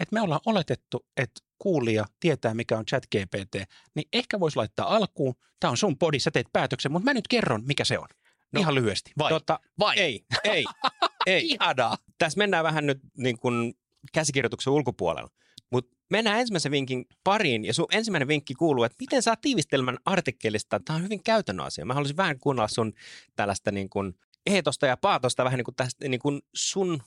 [0.00, 4.96] että me ollaan oletettu, että kuulija tietää, mikä on chat GPT, niin ehkä voisi laittaa
[4.96, 8.08] alkuun, tämä on sun podi, sä teet päätöksen, mutta mä nyt kerron, mikä se on.
[8.52, 9.12] No, Ihan lyhyesti.
[9.18, 9.28] Vai?
[9.28, 9.98] Tota, Vai?
[9.98, 10.64] Ei, ei,
[11.26, 11.50] ei.
[11.50, 11.96] Ihanaa.
[12.18, 13.74] Tässä mennään vähän nyt niin kuin
[14.12, 15.30] käsikirjoituksen ulkopuolella.
[15.70, 20.80] Mutta mennään ensimmäisen vinkin pariin, ja sun ensimmäinen vinkki kuuluu, että miten saa tiivistelmän artikkelista.
[20.84, 21.84] Tämä on hyvin käytännön asia.
[21.84, 22.92] Mä haluaisin vähän kuunnella sun
[23.36, 24.14] tällaista niin kuin
[24.46, 27.02] eetosta ja paatosta vähän niin kuin tästä niin kuin sun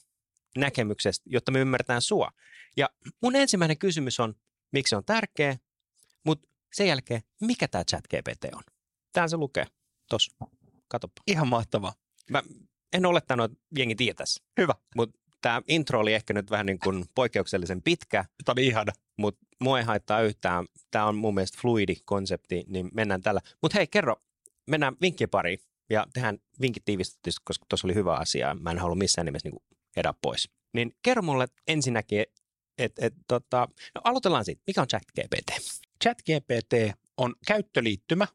[0.57, 2.31] näkemyksestä, jotta me ymmärretään sua.
[2.77, 2.89] Ja
[3.21, 4.35] mun ensimmäinen kysymys on,
[4.71, 5.57] miksi se on tärkeä,
[6.23, 8.63] mutta sen jälkeen, mikä tämä chat GPT on?
[9.13, 9.65] Täällä se lukee.
[10.09, 10.35] Tuossa.
[10.87, 11.21] Katoppa.
[11.27, 11.93] Ihan mahtavaa.
[12.29, 12.43] Mä
[12.95, 14.43] en olettanut, että jengi tietäisi.
[14.57, 14.73] Hyvä.
[14.95, 18.25] Mutta tämä intro oli ehkä nyt vähän niin kuin poikkeuksellisen pitkä.
[18.45, 18.93] Tämä oli ihana.
[19.17, 20.65] Mutta mua ei haittaa yhtään.
[20.91, 23.41] Tämä on mun mielestä fluidi konsepti, niin mennään tällä.
[23.61, 24.15] Mutta hei, kerro,
[24.69, 28.55] mennään vinkkien pariin ja tehdään vinkit tiivistetysti, koska tuossa oli hyvä asia.
[28.59, 29.61] Mä en halua missään nimessä niin
[29.97, 30.49] edä pois.
[30.73, 32.25] Niin kerro mulle ensinnäkin,
[32.77, 34.61] että et, tota, no aloitellaan siitä.
[34.67, 35.51] Mikä on ChatGPT?
[36.03, 38.27] ChatGPT on käyttöliittymä.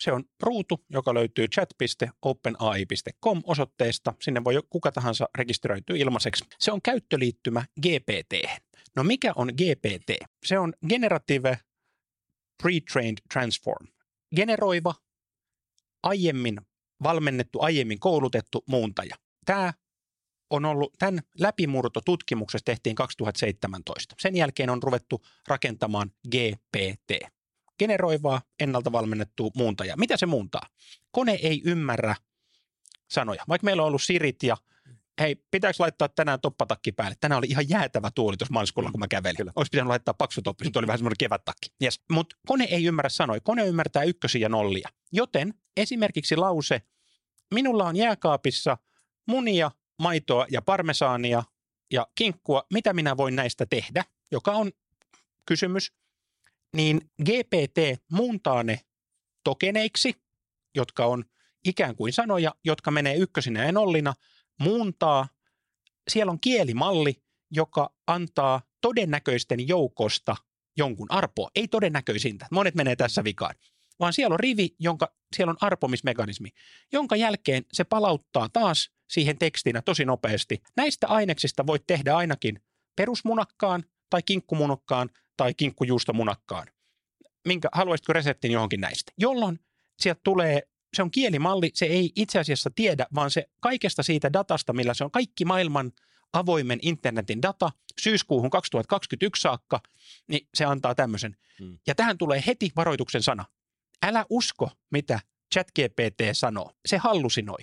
[0.00, 4.14] Se on ruutu, joka löytyy chat.openai.com osoitteesta.
[4.20, 6.44] Sinne voi kuka tahansa rekisteröityä ilmaiseksi.
[6.58, 8.34] Se on käyttöliittymä GPT.
[8.96, 10.10] No mikä on GPT?
[10.46, 11.58] Se on Generative
[12.62, 13.86] Pre-trained Transform.
[14.36, 14.94] Generoiva,
[16.02, 16.60] aiemmin
[17.02, 19.16] valmennettu, aiemmin koulutettu muuntaja.
[19.44, 19.72] Tämä
[20.50, 24.14] on ollut, tämän läpimurto tutkimuksessa tehtiin 2017.
[24.18, 27.37] Sen jälkeen on ruvettu rakentamaan GPT.
[27.78, 29.96] Generoivaa, ennalta valmennettu muuntaja.
[29.96, 30.62] Mitä se muuntaa?
[31.10, 32.16] Kone ei ymmärrä
[33.10, 33.44] sanoja.
[33.48, 34.56] Vaikka meillä on ollut Sirit ja
[35.20, 37.16] hei, pitääkö laittaa tänään toppatakki päälle?
[37.20, 39.36] Tänään oli ihan jäätävä tuoli tuossa maaliskuulla, kun mä kävelin.
[39.36, 39.52] Kyllä.
[39.56, 41.68] Olisi pitänyt laittaa paksu toppi, sitten oli vähän semmoinen kevättakki.
[41.82, 42.00] Yes.
[42.10, 44.88] Mutta kone ei ymmärrä sanoja, kone ymmärtää ykkösiä ja nollia.
[45.12, 46.82] Joten esimerkiksi lause,
[47.54, 48.78] minulla on jääkaapissa
[49.26, 51.42] munia, maitoa ja parmesaania
[51.92, 54.72] ja kinkkua, mitä minä voin näistä tehdä, joka on
[55.46, 55.92] kysymys,
[56.76, 58.80] niin GPT muuntaa ne
[59.44, 60.14] tokeneiksi,
[60.74, 61.24] jotka on
[61.64, 64.14] ikään kuin sanoja, jotka menee ykkösinä ja nollina,
[64.60, 65.28] muuntaa.
[66.10, 67.14] Siellä on kielimalli,
[67.50, 70.36] joka antaa todennäköisten joukosta
[70.76, 72.46] jonkun arpoa, ei todennäköisintä.
[72.50, 73.54] Monet menee tässä vikaan
[74.00, 76.48] vaan siellä on rivi, jonka, siellä on arpomismekanismi,
[76.92, 80.62] jonka jälkeen se palauttaa taas siihen tekstinä tosi nopeasti.
[80.76, 82.60] Näistä aineksista voit tehdä ainakin
[82.96, 86.66] perusmunakkaan tai kinkkumunakkaan tai kinkkujuustomunakkaan.
[87.46, 89.12] minkä, haluaisitko reseptin johonkin näistä?
[89.18, 89.60] Jolloin
[89.98, 90.62] sieltä tulee,
[90.96, 95.04] se on kielimalli, se ei itse asiassa tiedä, vaan se kaikesta siitä datasta, millä se
[95.04, 95.92] on kaikki maailman
[96.32, 97.70] avoimen internetin data
[98.00, 99.80] syyskuuhun 2021 saakka,
[100.28, 101.36] niin se antaa tämmöisen.
[101.58, 101.78] Hmm.
[101.86, 103.44] Ja tähän tulee heti varoituksen sana.
[104.02, 105.20] Älä usko, mitä
[105.54, 106.72] ChatGPT sanoo.
[106.86, 107.58] Se hallusinoi.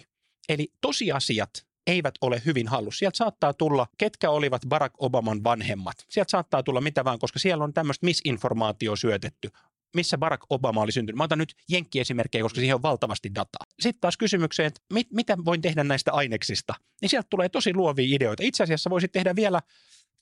[0.50, 3.00] Eli tosiasiat eivät ole hyvin hallussa.
[3.00, 6.06] Sieltä saattaa tulla, ketkä olivat Barack Obaman vanhemmat.
[6.10, 9.50] Sieltä saattaa tulla mitä vaan, koska siellä on tämmöistä misinformaatio syötetty
[9.96, 11.18] missä Barack Obama oli syntynyt.
[11.18, 13.66] Mä otan nyt jenkkiesimerkkejä, koska siihen on valtavasti dataa.
[13.80, 18.16] Sitten taas kysymykseen, että mit, mitä voin tehdä näistä aineksista, niin sieltä tulee tosi luovia
[18.16, 18.44] ideoita.
[18.44, 19.62] Itse asiassa voisit tehdä vielä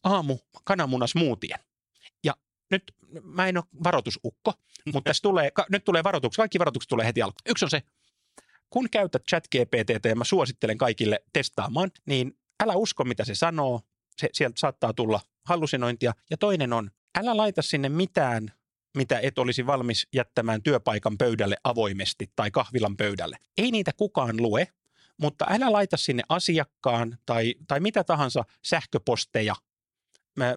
[0.04, 1.60] aamu kananmunasmuutien.
[2.23, 2.34] Ja
[2.71, 2.84] nyt
[3.23, 4.54] mä en ole varoitusukko,
[4.93, 6.41] mutta tässä tulee, nyt tulee varoituksia.
[6.41, 7.41] Kaikki varoitukset tulee heti alkuun.
[7.45, 7.82] Yksi on se,
[8.69, 13.82] kun käytät ChatGPT ja mä suosittelen kaikille testaamaan, niin älä usko mitä se sanoo.
[14.17, 16.13] Se, sieltä saattaa tulla hallusinointia.
[16.30, 18.52] Ja toinen on, älä laita sinne mitään
[18.97, 23.38] mitä et olisi valmis jättämään työpaikan pöydälle avoimesti tai kahvilan pöydälle.
[23.58, 24.67] Ei niitä kukaan lue,
[25.17, 29.56] mutta älä laita sinne asiakkaan tai, tai mitä tahansa sähköposteja,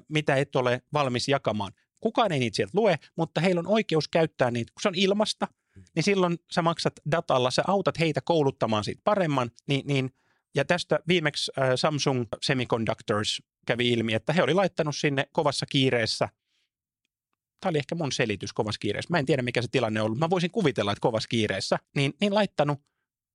[0.09, 1.73] mitä et ole valmis jakamaan.
[2.01, 4.73] Kukaan ei niitä sieltä lue, mutta heillä on oikeus käyttää niitä.
[4.75, 5.49] Kun se on ilmasta,
[5.95, 9.51] niin silloin sä maksat datalla, sä autat heitä kouluttamaan siitä paremman.
[9.67, 10.11] Niin, niin,
[10.55, 16.29] ja tästä viimeksi äh, Samsung Semiconductors kävi ilmi, että he oli laittanut sinne kovassa kiireessä–
[17.61, 19.11] tämä oli ehkä mun selitys kovassa kiireessä.
[19.11, 20.19] Mä en tiedä, mikä se tilanne on ollut.
[20.19, 22.79] Mä voisin kuvitella, että kovassa kiireessä, niin, niin laittanut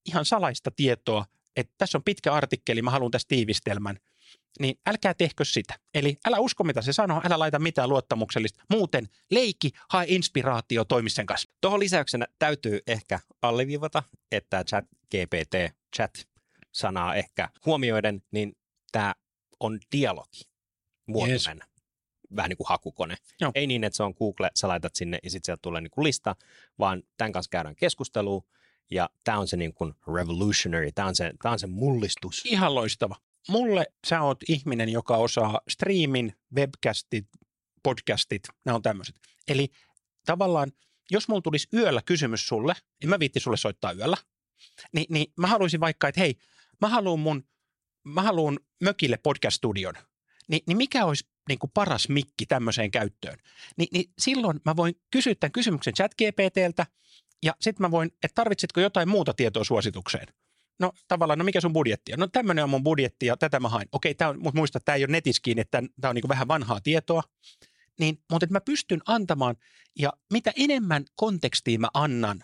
[0.05, 1.25] ihan salaista tietoa,
[1.55, 3.97] että tässä on pitkä artikkeli, mä haluan tästä tiivistelmän,
[4.59, 5.79] niin älkää tehkö sitä.
[5.93, 8.63] Eli älä usko, mitä se sanoo, älä laita mitään luottamuksellista.
[8.69, 11.49] Muuten leiki, hae inspiraatio toimisen kanssa.
[11.61, 16.27] Tuohon lisäyksenä täytyy ehkä alleviivata, että chat GPT, chat
[16.71, 18.57] sanaa ehkä huomioiden, niin
[18.91, 19.15] tämä
[19.59, 20.41] on dialogi
[21.07, 21.57] muotoinen.
[21.57, 21.71] Yes
[22.35, 23.15] vähän niin kuin hakukone.
[23.41, 23.51] Joo.
[23.55, 26.03] Ei niin, että se on Google, sä laitat sinne ja sitten sieltä tulee niin kuin
[26.03, 26.35] lista,
[26.79, 28.43] vaan tämän kanssa käydään keskustelua
[28.91, 32.41] ja tämä on se niin kuin revolutionary, tämä on se, tämä on se mullistus.
[32.45, 33.15] Ihan loistava.
[33.49, 37.27] Mulle sä oot ihminen, joka osaa streamin, webcastit,
[37.83, 39.15] podcastit, nämä on tämmöiset.
[39.47, 39.69] Eli
[40.25, 40.71] tavallaan,
[41.11, 42.73] jos mulla tulisi yöllä kysymys sulle,
[43.03, 44.17] en mä viitti sulle soittaa yöllä,
[44.93, 46.35] niin, niin mä haluaisin vaikka, että hei,
[46.81, 47.47] mä haluan mun,
[48.03, 49.93] mä haluan mökille podcast-studion.
[50.47, 53.37] Ni, niin mikä olisi niin kuin paras mikki tämmöiseen käyttöön,
[53.77, 56.85] Ni, niin silloin mä voin kysyä tämän kysymyksen chat GPTltä
[57.43, 60.27] ja sitten mä voin, että tarvitsetko jotain muuta tietoa suositukseen.
[60.81, 62.19] No tavallaan, no mikä sun budjetti on?
[62.19, 63.87] No tämmöinen on mun budjetti ja tätä mä hain.
[63.91, 66.47] Okei, tää on, mutta muista, tämä ei ole netissä kiinni, että tämä on niin vähän
[66.47, 67.23] vanhaa tietoa.
[67.99, 69.55] Niin, mutta että mä pystyn antamaan
[69.99, 72.43] ja mitä enemmän kontekstia mä annan,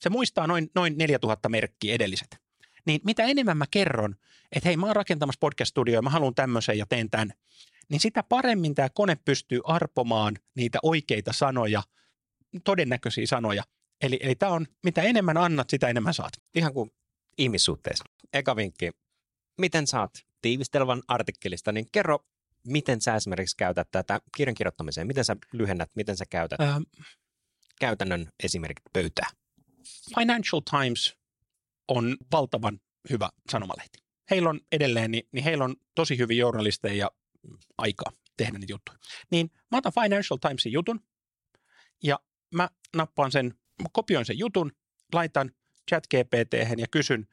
[0.00, 2.36] se muistaa noin, noin 4000 merkkiä edelliset.
[2.86, 4.16] Niin mitä enemmän mä kerron,
[4.52, 7.32] että hei mä oon rakentamassa podcast-studioa, mä haluan tämmöisen ja teen tämän,
[7.88, 11.82] niin sitä paremmin tämä kone pystyy arpomaan niitä oikeita sanoja,
[12.64, 13.62] todennäköisiä sanoja.
[14.02, 16.32] Eli, eli tämä on, mitä enemmän annat, sitä enemmän saat.
[16.54, 16.90] Ihan kuin
[17.40, 18.04] ihmissuhteessa.
[18.32, 18.90] Eka vinkki,
[19.58, 20.10] miten saat
[20.42, 22.18] tiivistelvän artikkelista, niin kerro,
[22.66, 26.82] miten sä esimerkiksi käytät tätä kirjan kirjoittamiseen, miten sä lyhennät, miten sä käytät ähm,
[27.80, 29.28] käytännön esimerkit pöytää.
[30.18, 31.14] Financial Times
[31.88, 33.98] on valtavan hyvä sanomalehti.
[34.30, 37.10] Heillä on edelleen, niin, niin heillä on tosi hyviä journalisteja ja
[37.78, 38.98] aikaa tehdä niitä juttuja.
[39.30, 41.00] Niin mä otan Financial Timesin jutun
[42.02, 42.18] ja
[42.54, 43.54] mä nappaan sen,
[43.92, 44.72] kopioin sen jutun,
[45.12, 45.50] laitan
[45.90, 47.26] chat gpt ja kysyn,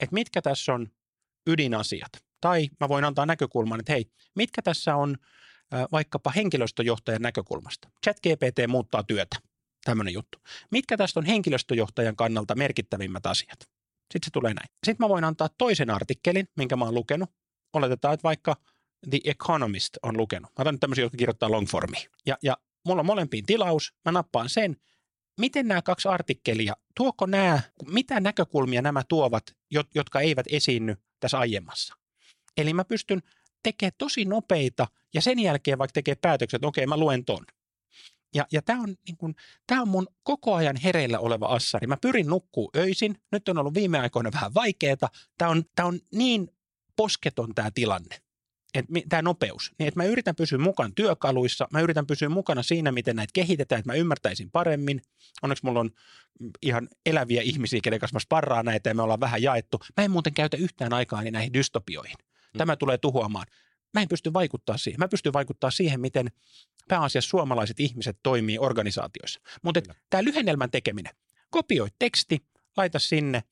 [0.00, 0.88] että mitkä tässä on
[1.46, 2.12] ydinasiat.
[2.40, 5.16] Tai mä voin antaa näkökulman, että hei, mitkä tässä on
[5.92, 7.90] vaikkapa henkilöstöjohtajan näkökulmasta.
[8.04, 9.36] Chat GPT muuttaa työtä,
[9.84, 10.38] tämmöinen juttu.
[10.70, 13.60] Mitkä tästä on henkilöstöjohtajan kannalta merkittävimmät asiat?
[13.60, 14.68] Sitten se tulee näin.
[14.86, 17.30] Sitten mä voin antaa toisen artikkelin, minkä mä oon lukenut.
[17.72, 18.56] Oletetaan, että vaikka
[19.10, 20.50] The Economist on lukenut.
[20.50, 21.96] Mä otan nyt tämmöisiä, jotka kirjoittaa longformi.
[22.26, 24.76] Ja, ja mulla on molempiin tilaus, mä nappaan sen.
[25.40, 29.56] Miten nämä kaksi artikkelia, tuoko nämä, mitä näkökulmia nämä tuovat,
[29.94, 31.94] jotka eivät esiinny tässä aiemmassa?
[32.56, 33.22] Eli mä pystyn
[33.62, 37.44] tekemään tosi nopeita ja sen jälkeen vaikka tekee päätökset, että okei, mä luen ton.
[38.34, 39.34] Ja, ja tämä on, niin kun,
[39.80, 41.86] on mun koko ajan hereillä oleva assari.
[41.86, 43.16] Mä pyrin nukkuu öisin.
[43.32, 45.08] Nyt on ollut viime aikoina vähän vaikeaa.
[45.38, 46.48] Tämä on, tää on niin
[46.96, 48.21] posketon tämä tilanne
[49.08, 53.16] tämä nopeus, niin että mä yritän pysyä mukana työkaluissa, mä yritän pysyä mukana siinä, miten
[53.16, 55.02] näitä kehitetään, että mä ymmärtäisin paremmin.
[55.42, 55.90] Onneksi mulla on
[56.62, 59.80] ihan eläviä ihmisiä, kenen kanssa mä sparraa näitä ja me ollaan vähän jaettu.
[59.96, 62.16] Mä en muuten käytä yhtään aikaa näihin dystopioihin.
[62.18, 62.58] Mm.
[62.58, 62.78] Tämä mm.
[62.78, 63.46] tulee tuhoamaan.
[63.94, 65.00] Mä en pysty vaikuttaa siihen.
[65.00, 66.32] Mä pystyn vaikuttaa siihen, miten
[66.88, 69.40] pääasiassa suomalaiset ihmiset toimii organisaatioissa.
[69.62, 69.80] Mutta
[70.10, 71.14] tämä lyhennelmän tekeminen.
[71.50, 72.38] Kopioi teksti,
[72.76, 73.42] laita sinne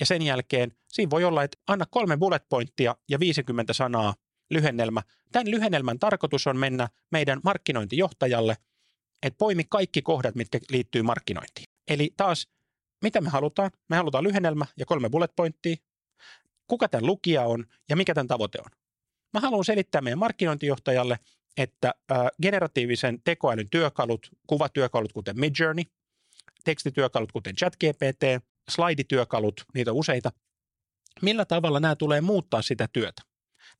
[0.00, 4.14] ja sen jälkeen siinä voi olla, että anna kolme bullet pointtia ja 50 sanaa
[4.50, 5.02] lyhennelmä.
[5.32, 8.56] Tämän lyhennelmän tarkoitus on mennä meidän markkinointijohtajalle,
[9.22, 11.64] että poimi kaikki kohdat, mitkä liittyy markkinointiin.
[11.88, 12.48] Eli taas,
[13.02, 13.70] mitä me halutaan?
[13.88, 15.76] Me halutaan lyhennelmä ja kolme bullet pointtia.
[16.66, 18.70] Kuka tämän lukija on ja mikä tämän tavoite on?
[19.34, 21.18] Mä haluan selittää meidän markkinointijohtajalle,
[21.56, 21.94] että
[22.42, 25.84] generatiivisen tekoälyn työkalut, kuvatyökalut kuten Midjourney,
[26.64, 28.22] tekstityökalut kuten ChatGPT,
[28.70, 30.32] slaidityökalut, niitä on useita,
[31.22, 33.22] millä tavalla nämä tulee muuttaa sitä työtä.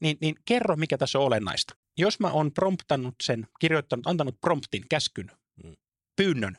[0.01, 1.77] Niin, niin kerro, mikä tässä on olennaista.
[1.99, 5.31] Jos mä oon promptannut sen, kirjoittanut, antanut promptin, käskyn,
[5.65, 5.77] mm.
[6.17, 6.59] pyynnön,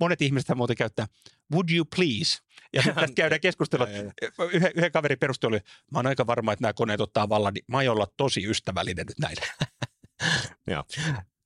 [0.00, 1.06] monet ihmiset muuten käyttää
[1.52, 2.38] would you please?
[2.72, 3.86] Ja sitten tästä käydään keskustelua.
[4.52, 5.60] Yhden, yhden kaverin perustelu oli,
[5.92, 9.06] mä oon aika varma, että nämä koneet ottaa vallan, niin mä aion olla tosi ystävällinen
[9.06, 9.46] nyt näille.
[10.66, 10.84] Joo.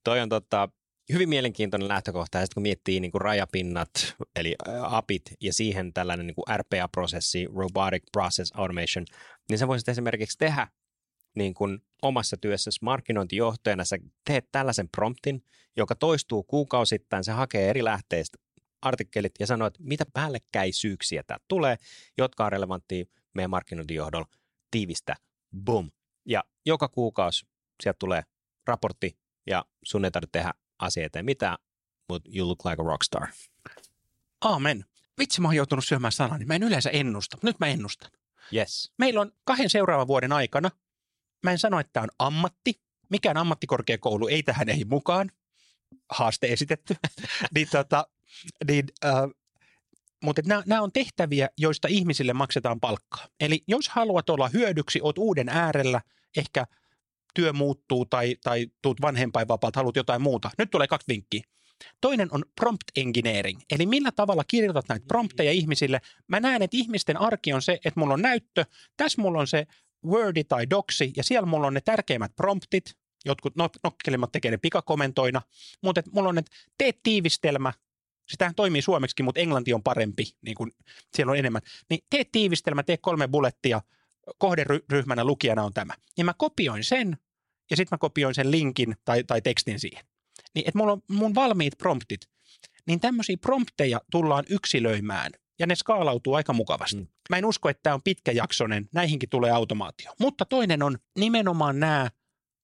[0.05, 0.69] Toi on totta,
[1.13, 3.91] hyvin mielenkiintoinen lähtökohta, ja sitten kun miettii niin kuin rajapinnat,
[4.37, 9.05] eli APIt, ja siihen tällainen niin kuin RPA-prosessi, Robotic Process Automation,
[9.51, 10.69] niin sä voisit esimerkiksi tehdä
[11.39, 15.45] niin kuin omassa työssäsi markkinointijohtajana, sä teet tällaisen promptin,
[15.77, 18.39] joka toistuu kuukausittain, se hakee eri lähteistä
[18.83, 21.77] artikkelit ja sanoo, että mitä päällekkäisyyksiä tämä tulee,
[22.19, 24.27] jotka on relevanttia meidän markkinointijohdolla,
[24.71, 25.17] tiivistä,
[25.65, 25.91] boom.
[26.25, 27.47] Ja joka kuukausi
[27.83, 28.23] sieltä tulee
[28.67, 31.59] raportti ja sun ei tarvitse tehdä asia eteen mitään,
[32.09, 33.29] mutta you look like a rockstar.
[34.41, 34.85] Amen.
[35.19, 36.45] Vitsi, mä oon joutunut syömään sanani.
[36.45, 38.11] Mä en yleensä ennusta, mutta nyt mä ennustan.
[38.55, 38.93] Yes.
[38.99, 40.71] Meillä on kahden seuraavan vuoden aikana,
[41.43, 42.81] mä en sano, että tämä on ammatti.
[43.11, 45.31] Mikään ammattikorkeakoulu ei tähän ei mukaan.
[46.11, 46.95] Haaste esitetty.
[47.55, 48.07] niin, tota,
[48.69, 49.13] niin, äh,
[50.25, 53.27] mutta nämä on tehtäviä, joista ihmisille maksetaan palkkaa.
[53.41, 56.01] Eli jos haluat olla hyödyksi, oot uuden äärellä,
[56.37, 56.67] ehkä–
[57.39, 60.51] työ muuttuu tai, tai tuut vanhempainvapaalta, haluat jotain muuta.
[60.59, 61.43] Nyt tulee kaksi vinkkiä.
[62.01, 66.01] Toinen on prompt engineering, eli millä tavalla kirjoitat näitä prompteja ihmisille.
[66.29, 68.65] Mä näen, että ihmisten arki on se, että mulla on näyttö,
[68.97, 69.67] tässä mulla on se
[70.07, 72.85] Wordi tai Doksi, ja siellä mulla on ne tärkeimmät promptit,
[73.25, 75.43] jotkut nokkelimmat tekee ne pikakomentoina,
[75.83, 77.73] mutta mulla on, että tee tiivistelmä,
[78.29, 80.73] sitähän toimii suomeksi, mutta englanti on parempi, niin kuin
[81.17, 83.81] siellä on enemmän, niin tee tiivistelmä, tee kolme bullettia,
[84.39, 85.95] kohderyhmänä lukijana on tämä.
[86.19, 87.19] Ja mä kopioin sen,
[87.71, 90.05] ja sitten mä kopioin sen linkin tai, tai tekstin siihen.
[90.55, 92.21] Niin, että mulla on mun valmiit promptit,
[92.87, 96.97] niin tämmöisiä prompteja tullaan yksilöimään, ja ne skaalautuu aika mukavasti.
[96.97, 97.07] Mm.
[97.31, 100.13] Mä en usko, että tämä on pitkäjaksoinen, näihinkin tulee automaatio.
[100.21, 102.11] Mutta toinen on nimenomaan nämä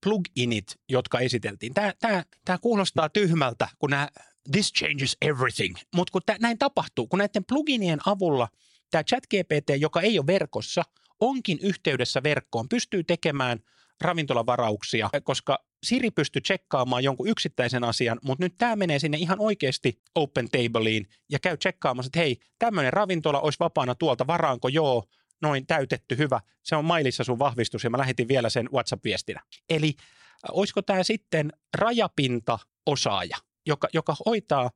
[0.04, 1.74] pluginit, jotka esiteltiin.
[1.74, 4.08] Tämä, tämä, tämä kuulostaa tyhmältä, kun nämä
[4.52, 8.48] this changes everything, mutta kun tämä, näin tapahtuu, kun näiden pluginien avulla
[8.90, 10.82] tämä ChatGPT, joka ei ole verkossa–
[11.20, 13.58] onkin yhteydessä verkkoon, pystyy tekemään
[14.00, 20.00] ravintolavarauksia, koska Siri pystyy tsekkaamaan jonkun yksittäisen asian, mutta nyt tämä menee sinne ihan oikeasti
[20.14, 24.68] Open Tableiin ja käy tsekkaamassa, että hei, tämmöinen ravintola olisi vapaana tuolta, varaanko?
[24.68, 25.04] Joo,
[25.42, 29.40] noin täytetty, hyvä, se on mailissa sun vahvistus ja mä lähetin vielä sen WhatsApp-viestinä.
[29.68, 30.04] Eli äh,
[30.52, 34.70] olisiko tämä sitten rajapinta-osaaja, joka, joka hoitaa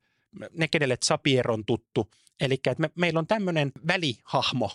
[0.53, 4.71] ne, kenelle Zapier on tuttu, eli että me, meillä on tämmöinen välihahmo,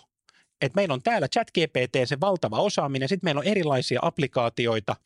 [0.60, 4.96] että meillä on täällä ChatGPT se valtava osaaminen, sitten meillä on erilaisia applikaatioita,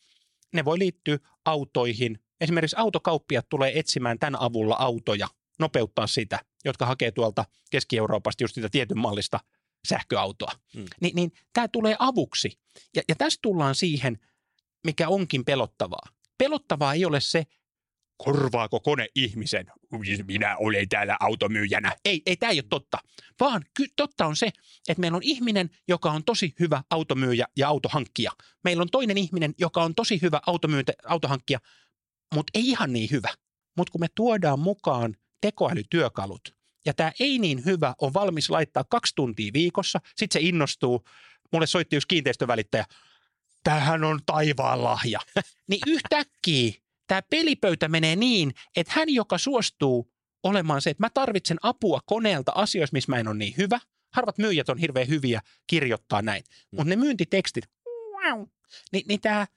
[0.53, 2.19] ne voi liittyä autoihin.
[2.41, 5.27] Esimerkiksi autokauppiat tulee etsimään tämän avulla autoja,
[5.59, 9.39] nopeuttaa sitä, jotka hakee tuolta Keski-Euroopasta just sitä tietyn mallista
[9.87, 10.51] sähköautoa.
[10.73, 10.85] Hmm.
[11.01, 12.59] Ni, niin tämä tulee avuksi.
[12.95, 14.19] Ja, ja tässä tullaan siihen,
[14.85, 16.07] mikä onkin pelottavaa.
[16.37, 17.43] Pelottavaa ei ole se,
[18.23, 19.65] korvaako kone ihmisen?
[20.27, 21.95] Minä olen täällä automyyjänä.
[22.05, 22.97] Ei, ei tämä ei ole totta.
[23.39, 24.47] Vaan ky- totta on se,
[24.87, 28.31] että meillä on ihminen, joka on tosi hyvä automyyjä ja autohankkija.
[28.63, 31.59] Meillä on toinen ihminen, joka on tosi hyvä automyyjä, autohankkija,
[32.35, 33.29] mutta ei ihan niin hyvä.
[33.77, 36.55] Mutta kun me tuodaan mukaan tekoälytyökalut,
[36.85, 41.05] ja tämä ei niin hyvä on valmis laittaa kaksi tuntia viikossa, sitten se innostuu.
[41.51, 42.85] Mulle soitti yksi kiinteistövälittäjä,
[43.63, 45.19] tämähän on taivaan lahja.
[45.69, 46.73] niin yhtäkkiä
[47.09, 52.51] tämä pelipöytä menee niin, että hän, joka suostuu olemaan se, että mä tarvitsen apua koneelta
[52.55, 53.79] asioissa, missä mä en ole niin hyvä.
[54.13, 56.43] Harvat myyjät on hirveän hyviä kirjoittaa näin.
[56.43, 56.75] Mm.
[56.77, 58.45] Mutta ne myyntitekstit, wow,
[58.91, 59.47] niin, niin tämä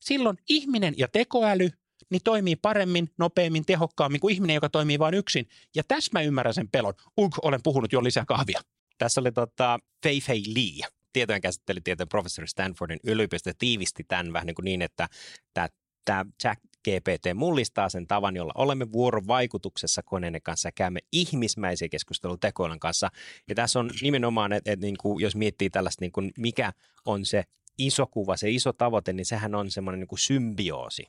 [0.00, 1.70] silloin ihminen ja tekoäly
[2.10, 5.48] niin toimii paremmin, nopeammin, tehokkaammin kuin ihminen, joka toimii vain yksin.
[5.74, 6.94] Ja tässä mä ymmärrän sen pelon.
[7.18, 8.60] Ugh, olen puhunut jo lisää kahvia.
[8.98, 14.54] Tässä oli tota, Fei Fei Lee, tietojen käsittelytieteen professori Stanfordin yliopisto, tiivisti tämän vähän niin,
[14.54, 15.08] kuin niin että
[15.54, 15.68] tämä
[16.06, 16.60] tämä Jack
[16.90, 23.08] GPT mullistaa sen tavan, jolla olemme vuorovaikutuksessa koneiden kanssa ja käymme ihmismäisiä keskusteluja tekoälyn kanssa.
[23.48, 26.72] Ja tässä on nimenomaan, että, että niin kuin, jos miettii tällaista, niin kuin, mikä
[27.04, 27.44] on se
[27.78, 31.06] iso kuva, se iso tavoite, niin sehän on semmoinen niin symbioosi,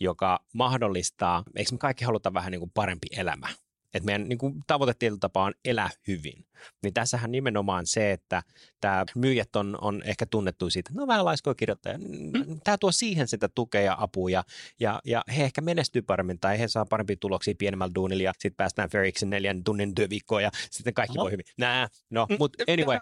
[0.00, 3.48] joka mahdollistaa, eikö me kaikki haluta vähän niin kuin parempi elämä?
[3.94, 6.46] Että meidän niin kuin, tavoite tietyllä tapaa on elää hyvin.
[6.82, 8.42] Niin tässähän nimenomaan se, että
[8.80, 11.98] tämä myyjät on, on ehkä tunnettu siitä, että no vähän laiskoja kirjoittaja.
[11.98, 12.60] Mm.
[12.64, 14.44] Tämä tuo siihen sitä tukea ja apua ja,
[14.80, 18.56] ja, ja he ehkä menestyy paremmin tai he saa parempia tuloksia pienemmällä duunilla ja sitten
[18.56, 21.24] päästään Ferriksen neljän tunnin työviikkoon ja sitten kaikki Aha.
[21.24, 21.46] voi hyvin.
[21.58, 22.98] Nää, no, mm, mutta anyway.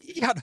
[0.00, 0.34] Ihan,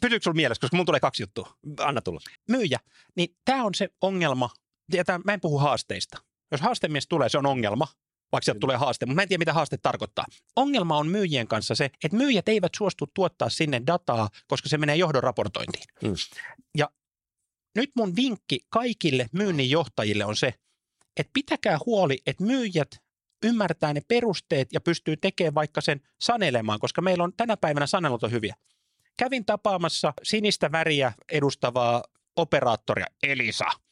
[0.00, 1.56] pysyykö sinulla mielessä, koska mun tulee kaksi juttua.
[1.78, 2.20] Anna tulla.
[2.48, 2.78] Myyjä,
[3.16, 4.50] niin tämä on se ongelma,
[4.92, 6.18] ja tämän, mä en puhu haasteista.
[6.50, 7.86] Jos haastemies tulee, se on ongelma,
[8.32, 10.24] vaikka sieltä tulee haaste, mutta mä en tiedä, mitä haaste tarkoittaa.
[10.56, 14.96] Ongelma on myyjien kanssa se, että myyjät eivät suostu tuottaa sinne dataa, koska se menee
[14.96, 15.84] johdon raportointiin.
[16.02, 16.14] Mm.
[16.78, 16.90] Ja
[17.74, 20.54] nyt mun vinkki kaikille myynnin johtajille on se,
[21.16, 22.90] että pitäkää huoli, että myyjät
[23.44, 28.22] ymmärtää ne perusteet ja pystyy tekemään vaikka sen sanelemaan, koska meillä on tänä päivänä sanelut
[28.22, 28.54] on hyviä.
[29.16, 32.04] Kävin tapaamassa sinistä väriä edustavaa
[32.36, 33.66] operaattoria Elisa–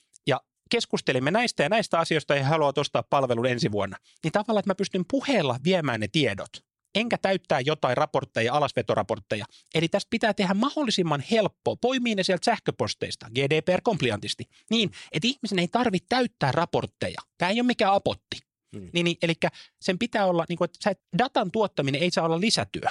[0.73, 4.75] keskustelimme näistä ja näistä asioista ja haluat ostaa palvelun ensi vuonna, niin tavallaan, että mä
[4.75, 6.51] pystyn puheella viemään ne tiedot,
[6.95, 9.45] enkä täyttää jotain raportteja, alasvetoraportteja.
[9.75, 15.69] Eli tästä pitää tehdä mahdollisimman helppo, poimii ne sieltä sähköposteista, GDPR-kompliantisti, niin, että ihmisen ei
[15.69, 17.21] tarvitse täyttää raportteja.
[17.39, 18.39] Tämä ei ole mikään apotti.
[18.77, 18.91] Hmm.
[18.93, 19.35] Niin, niin, eli
[19.81, 22.89] sen pitää olla, niin kuin, että datan tuottaminen ei saa olla lisätyö.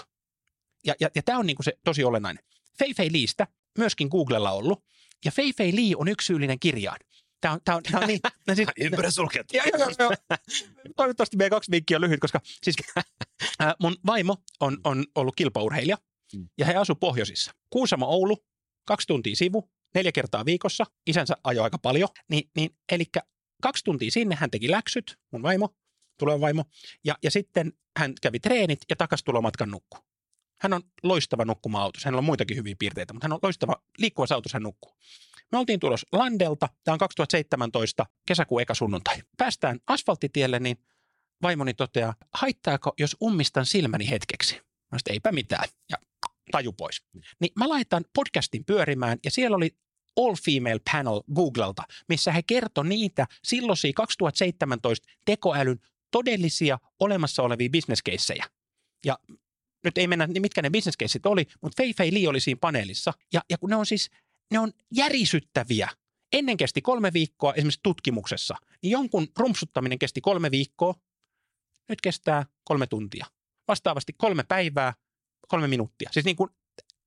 [0.86, 2.44] Ja, ja, ja tämä on niin kuin se tosi olennainen.
[2.80, 4.84] Fei Fei Liistä, myöskin Googlella ollut,
[5.26, 6.98] ja Fei Fei Li on yksi syyllinen kirjaan.
[7.42, 8.20] Tämä on, tämä on, tämä on niin.
[8.48, 9.58] No siis, Ympärä sulkeutuu.
[9.58, 10.12] Joo, joo, joo.
[10.96, 12.76] Toivottavasti meidän kaksi vinkkiä on lyhyt, koska siis
[13.62, 15.98] äh, mun vaimo on, on ollut kilpaurheilija
[16.36, 16.50] mm.
[16.58, 17.52] ja he asuvat pohjoisissa.
[17.70, 18.46] Kuusamo Oulu,
[18.86, 20.86] kaksi tuntia sivu, neljä kertaa viikossa.
[21.08, 22.10] Isänsä ajoi aika paljon.
[22.30, 23.06] Niin, niin, eli
[23.62, 25.76] kaksi tuntia sinne hän teki läksyt, mun vaimo,
[26.20, 26.64] tuleva vaimo,
[27.04, 29.98] ja, ja sitten hän kävi treenit ja takas tulomatkan nukku.
[30.62, 32.08] Hän on loistava nukkuma-autossa.
[32.08, 34.94] Hänellä on muitakin hyviä piirteitä, mutta hän on loistava liikkuvassa autossa hän nukkuu.
[35.52, 39.16] Me oltiin tulossa Landelta, tämä on 2017, kesäkuun eka sunnuntai.
[39.38, 40.78] Päästään asfalttitielle, niin
[41.42, 44.56] vaimoni toteaa, haittaako, jos ummistan silmäni hetkeksi?
[44.56, 44.62] Mä
[45.00, 45.70] sanoin, eipä mitään.
[45.90, 45.98] Ja
[46.52, 47.04] taju pois.
[47.40, 49.76] Niin mä laitan podcastin pyörimään ja siellä oli
[50.18, 55.80] All Female Panel Googlelta, missä he kertoi niitä silloisia 2017 tekoälyn
[56.12, 58.46] todellisia olemassa olevia bisneskeissejä.
[59.06, 59.20] Ja
[59.84, 63.14] nyt ei mennä, mitkä ne bisneskeissit oli, mutta Fei Fei Li oli siinä paneelissa.
[63.34, 64.10] Ja, ja kun ne on siis
[64.52, 65.90] ne on järisyttäviä.
[66.34, 70.96] Ennen kesti kolme viikkoa esimerkiksi tutkimuksessa, niin jonkun rumpsuttaminen kesti kolme viikkoa,
[71.90, 73.26] nyt kestää kolme tuntia.
[73.68, 74.94] Vastaavasti kolme päivää,
[75.48, 76.10] kolme minuuttia.
[76.14, 76.50] Siis niin kuin,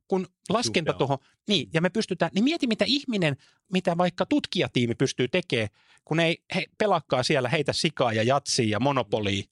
[0.09, 1.19] kun laskenta tuohon,
[1.49, 3.37] niin, ja me pystytään, niin mieti mitä ihminen,
[3.73, 5.69] mitä vaikka tutkijatiimi pystyy tekemään,
[6.05, 9.45] kun ei he pelakkaa siellä heitä sikaa ja jatsia ja monopolia.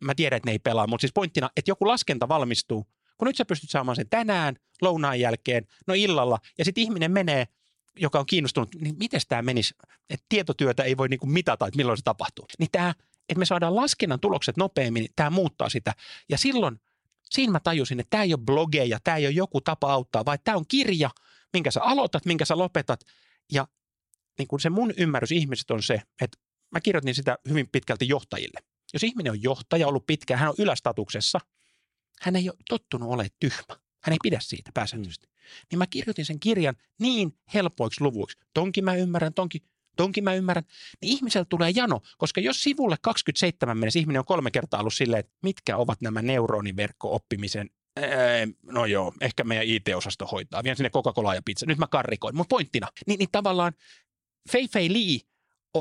[0.00, 2.86] Mä tiedän, että ne ei pelaa, mutta siis pointtina, että joku laskenta valmistuu,
[3.18, 7.46] kun nyt sä pystyt saamaan sen tänään, lounaan jälkeen, no illalla, ja sitten ihminen menee,
[7.96, 9.74] joka on kiinnostunut, niin miten tämä menisi,
[10.10, 12.46] että tietotyötä ei voi niinku mitata, että milloin se tapahtuu.
[12.58, 12.94] Niin tämä,
[13.28, 15.92] että me saadaan laskennan tulokset nopeammin, niin tämä muuttaa sitä.
[16.28, 16.80] Ja silloin
[17.30, 20.38] siinä mä tajusin, että tämä ei ole blogeja, tämä ei ole joku tapa auttaa, vaan
[20.44, 21.10] tämä on kirja,
[21.52, 23.00] minkä sä aloitat, minkä sä lopetat.
[23.52, 23.68] Ja
[24.38, 26.38] niin kun se mun ymmärrys ihmiset on se, että
[26.70, 28.60] mä kirjoitin sitä hyvin pitkälti johtajille.
[28.92, 31.40] Jos ihminen on johtaja ollut pitkään, hän on ylästatuksessa–
[32.20, 33.76] hän ei ole tottunut olemaan tyhmä.
[34.02, 35.28] Hän ei pidä siitä pääsääntöisesti.
[35.70, 38.38] Niin mä kirjoitin sen kirjan niin helpoiksi luvuiksi.
[38.54, 39.62] Tonkin mä ymmärrän, tonkin,
[39.96, 40.64] tonkin mä ymmärrän.
[41.02, 45.20] Niin ihmisellä tulee jano, koska jos sivulle 27 mennessä ihminen on kolme kertaa ollut silleen,
[45.20, 47.70] että mitkä ovat nämä neuroniverkko-oppimisen
[48.62, 50.64] no joo, ehkä meidän IT-osasto hoitaa.
[50.64, 51.66] Vien sinne Coca-Cola ja pizza.
[51.66, 52.36] Nyt mä karrikoin.
[52.36, 53.72] Mutta pointtina, niin, niin tavallaan
[54.52, 55.20] Fei Fei Lee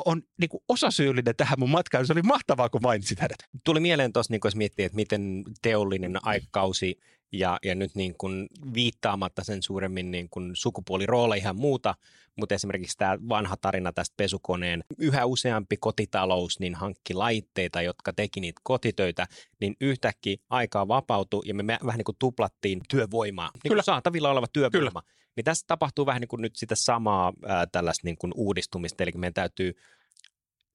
[0.06, 2.08] on niin kuin osasyyllinen tähän mun matkaan.
[2.08, 3.38] Se oli mahtavaa, kun mainitsit hänet.
[3.64, 7.00] Tuli mieleen tuossa, niin jos miettii, että miten teollinen aikakausi
[7.32, 11.96] ja, ja nyt niin kuin viittaamatta sen suuremmin niin kuin sukupuolirooleihin ihan muuta,
[12.36, 18.40] mutta esimerkiksi tämä vanha tarina tästä pesukoneen, yhä useampi kotitalous niin hankki laitteita, jotka teki
[18.40, 19.28] niitä kotitöitä,
[19.62, 23.84] niin yhtäkkiä aikaa vapautui ja me vähän niin kuin tuplattiin työvoimaa, niin Kyllä.
[23.84, 25.02] saatavilla oleva työvoima.
[25.02, 25.16] Kyllä.
[25.36, 29.12] Niin tässä tapahtuu vähän niin kuin nyt sitä samaa ää, tällaista niin kuin uudistumista, eli
[29.16, 29.74] meidän täytyy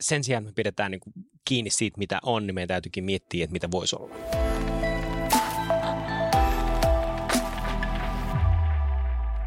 [0.01, 3.53] sen sijaan, me pidetään niin kuin kiinni siitä, mitä on, niin meidän täytyykin miettiä, että
[3.53, 4.15] mitä voisi olla.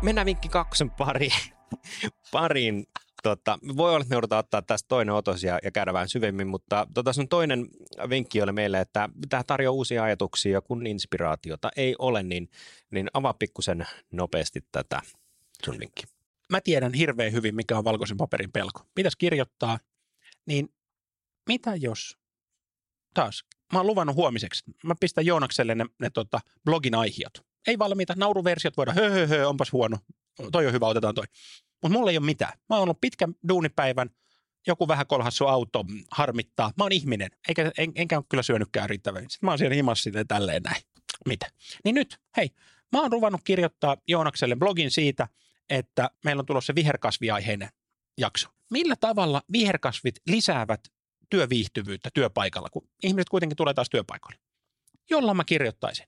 [0.02, 1.34] Mennään vinkki kakkosen pariin.
[2.32, 2.86] pariin.
[3.24, 6.48] Tota, voi olla, että me joudutaan ottaa tästä toinen otos ja, ja käydä vähän syvemmin,
[6.48, 7.68] mutta tota sun toinen
[8.10, 12.50] vinkki oli meille, että tämä tarjoaa uusia ajatuksia, kun inspiraatiota ei ole, niin,
[12.92, 15.02] niin avaa pikkusen nopeasti tätä
[15.66, 16.04] sun vinkki.
[16.50, 18.82] Mä tiedän hirveän hyvin, mikä on valkoisen paperin pelko.
[18.96, 19.80] Mitäs kirjoittaa,
[20.46, 20.70] niin
[21.48, 22.18] mitä jos,
[23.14, 23.44] taas,
[23.74, 27.34] mä oon luvannut huomiseksi, mä pistän Joonakselle ne, ne tota, blogin aihiot.
[27.68, 29.98] Ei valmiita, nauruversiot voidaan, hö, hö, hö, onpas huono,
[30.52, 31.26] toi on hyvä, otetaan toi.
[31.84, 32.54] Mutta mulla ei ole mitään.
[32.70, 34.10] Mä oon ollut pitkän duunipäivän,
[34.68, 36.72] joku vähän kolhassu auto harmittaa.
[36.78, 39.30] Mä oon ihminen, eikä, en, enkä ole kyllä syönytkään riittävän.
[39.30, 40.82] Sitten mä oon siellä himassa sitten tälleen näin.
[41.26, 41.50] Mitä?
[41.86, 42.50] Niin nyt, hei,
[42.92, 45.28] mä oon ruvannut kirjoittaa Joonakselle blogin siitä,
[45.70, 47.70] että meillä on tulossa viherkasviaiheinen
[48.18, 48.50] jakso.
[48.72, 50.82] Millä tavalla viherkasvit lisäävät
[51.30, 54.40] työviihtyvyyttä työpaikalla, kun ihmiset kuitenkin tulee taas työpaikalle?
[55.10, 56.08] Jolla mä kirjoittaisin.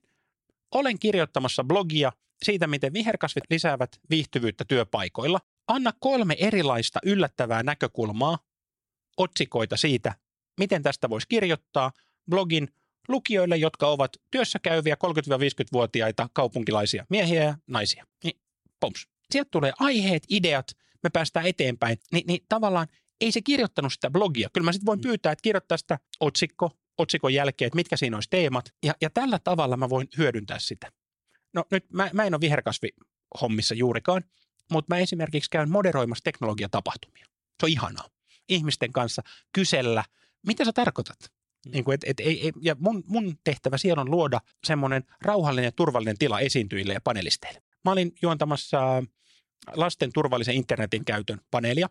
[0.74, 2.12] Olen kirjoittamassa blogia
[2.44, 5.40] siitä, miten viherkasvit lisäävät viihtyvyyttä työpaikoilla.
[5.68, 8.38] Anna kolme erilaista yllättävää näkökulmaa,
[9.16, 10.14] otsikoita siitä,
[10.60, 11.92] miten tästä voisi kirjoittaa
[12.30, 12.68] blogin
[13.08, 18.06] lukijoille, jotka ovat työssä käyviä 30-50-vuotiaita kaupunkilaisia miehiä ja naisia.
[18.24, 18.40] Niin,
[18.80, 19.08] poms.
[19.30, 20.66] Sieltä tulee aiheet, ideat,
[21.02, 21.98] me päästään eteenpäin.
[22.12, 22.86] Ni, niin tavallaan
[23.20, 24.48] ei se kirjoittanut sitä blogia.
[24.52, 25.02] Kyllä mä sitten voin mm.
[25.02, 28.74] pyytää, että kirjoittaa sitä otsikko, otsikon jälkeen, että mitkä siinä olisi teemat.
[28.84, 30.92] Ja, ja tällä tavalla mä voin hyödyntää sitä.
[31.52, 34.24] No nyt mä, mä en ole viherkasvihommissa juurikaan,
[34.72, 37.26] mutta mä esimerkiksi käyn moderoimassa teknologiatapahtumia.
[37.60, 38.08] Se on ihanaa.
[38.48, 40.04] Ihmisten kanssa kysellä,
[40.46, 41.18] mitä sä tarkoitat?
[41.66, 41.72] Mm.
[41.72, 45.68] Niin kuin, et, et, ei, ei, ja mun, mun tehtävä siellä on luoda semmoinen rauhallinen
[45.68, 47.62] ja turvallinen tila esiintyjille ja panelisteille.
[47.84, 49.02] Mä olin juontamassa
[49.74, 51.88] lasten turvallisen internetin käytön paneelia,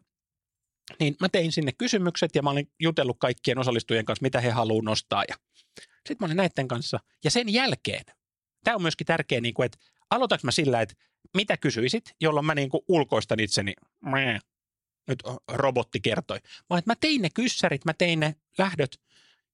[1.00, 4.86] niin mä tein sinne kysymykset ja mä olin jutellut kaikkien osallistujien kanssa, mitä he haluavat
[4.86, 5.24] nostaa.
[5.28, 5.36] Ja
[5.96, 7.00] sitten mä olin näiden kanssa.
[7.24, 8.06] Ja sen jälkeen,
[8.64, 9.78] tämä on myöskin tärkeä, niin kuin, että
[10.10, 10.96] aloitaks mä sillä, että
[11.36, 14.40] mitä kysyisit, jolloin mä niin kuin ulkoistan itseni, Mää.
[15.08, 16.40] nyt robotti kertoi.
[16.70, 19.02] Vaan että mä tein ne kyssärit, mä tein ne lähdöt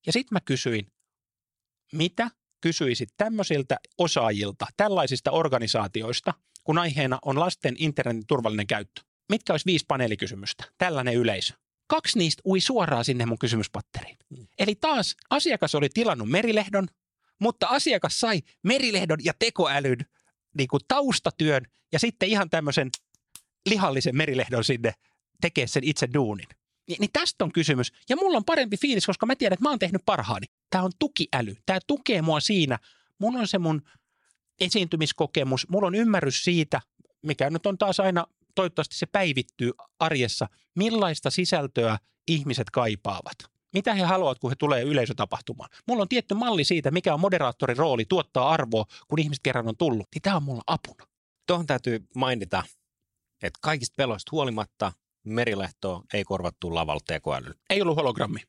[0.06, 0.86] ja sitten mä kysyin,
[1.92, 2.30] mitä
[2.60, 9.02] kysyisit tämmöisiltä osaajilta, tällaisista organisaatioista, kun aiheena on lasten internetin turvallinen käyttö.
[9.28, 10.64] Mitkä olisi viisi paneelikysymystä?
[10.78, 11.54] Tällainen yleisö.
[11.86, 14.16] Kaksi niistä ui suoraan sinne mun kysymyspatteriin.
[14.30, 14.46] Mm.
[14.58, 16.88] Eli taas asiakas oli tilannut merilehdon,
[17.38, 19.98] mutta asiakas sai merilehdon ja tekoälyn
[20.56, 22.90] niin kuin taustatyön ja sitten ihan tämmöisen
[23.68, 24.92] lihallisen merilehdon sinne
[25.40, 26.46] tekee sen itse duunin.
[26.88, 27.92] Ni, niin tästä on kysymys.
[28.08, 30.46] Ja mulla on parempi fiilis, koska mä tiedän, että mä oon tehnyt parhaani.
[30.70, 31.56] Tämä on tukiäly.
[31.66, 32.78] Tämä tukee mua siinä.
[33.18, 33.82] Mulla on se mun
[34.60, 35.68] esiintymiskokemus.
[35.68, 36.80] Mulla on ymmärrys siitä,
[37.22, 41.98] mikä nyt on taas aina, toivottavasti se päivittyy arjessa, millaista sisältöä
[42.28, 43.51] ihmiset kaipaavat.
[43.72, 45.70] Mitä he haluavat, kun he tulee yleisötapahtumaan?
[45.88, 49.76] Mulla on tietty malli siitä, mikä on moderaattorin rooli tuottaa arvoa, kun ihmiset kerran on
[49.76, 50.06] tullut.
[50.14, 51.06] Niin tämä on mulla apuna.
[51.46, 52.62] Tuohon täytyy mainita,
[53.42, 54.92] että kaikista peloista huolimatta
[55.24, 57.54] Merilehto ei korvattu lavalla tekoälyllä.
[57.70, 58.40] Ei ollut hologrammi.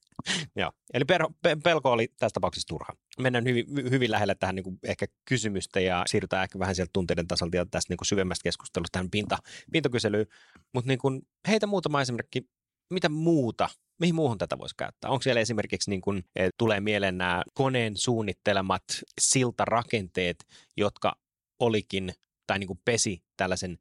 [0.56, 2.92] Joo, eli per, pe, pelko oli tässä tapauksessa turha.
[3.18, 7.26] Mennään hyvin, hyvin lähelle tähän niin kuin ehkä kysymystä ja siirrytään ehkä vähän sieltä tunteiden
[7.26, 9.38] tasolta ja tästä niin kuin syvemmästä keskustelusta tähän pinta,
[9.72, 10.26] pintakyselyyn.
[10.74, 12.42] Mutta niin kuin, heitä muutama esimerkki,
[12.90, 13.68] mitä muuta,
[14.00, 15.10] mihin muuhun tätä voisi käyttää?
[15.10, 16.24] Onko siellä esimerkiksi, niin kuin,
[16.58, 18.82] tulee mieleen nämä koneen suunnittelemat
[19.20, 21.16] siltarakenteet, jotka
[21.58, 22.12] olikin
[22.46, 23.78] tai niin pesi tällaisen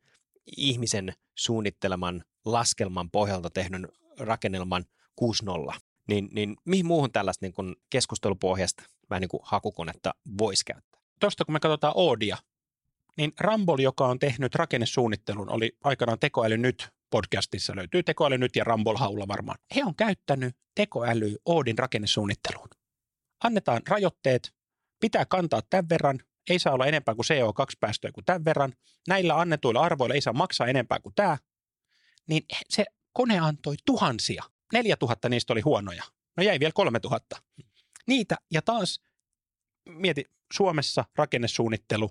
[0.57, 3.87] ihmisen suunnitteleman laskelman pohjalta tehdyn
[4.19, 4.85] rakennelman
[5.71, 11.01] 6.0, niin, niin mihin muuhun tällaista niin kuin keskustelupohjasta vähän niin kuin hakukonetta voisi käyttää?
[11.19, 12.37] Tuosta kun me katsotaan Oodia,
[13.17, 18.63] niin Rambol, joka on tehnyt rakennesuunnittelun, oli aikanaan Tekoäly nyt podcastissa, löytyy Tekoäly nyt ja
[18.63, 19.57] Rambol haulla varmaan.
[19.75, 22.69] He on käyttänyt tekoäly Oodin rakennesuunnitteluun.
[23.43, 24.53] Annetaan rajoitteet,
[24.99, 28.73] pitää kantaa tämän verran, ei saa olla enempää kuin CO2-päästöjä kuin tämän verran,
[29.07, 31.37] näillä annetuilla arvoilla ei saa maksaa enempää kuin tämä,
[32.27, 34.43] niin se kone antoi tuhansia.
[34.73, 36.03] Neljä tuhatta niistä oli huonoja.
[36.37, 37.41] No jäi vielä kolme tuhatta.
[38.07, 38.99] Niitä ja taas
[39.89, 42.09] mieti Suomessa rakennesuunnittelu,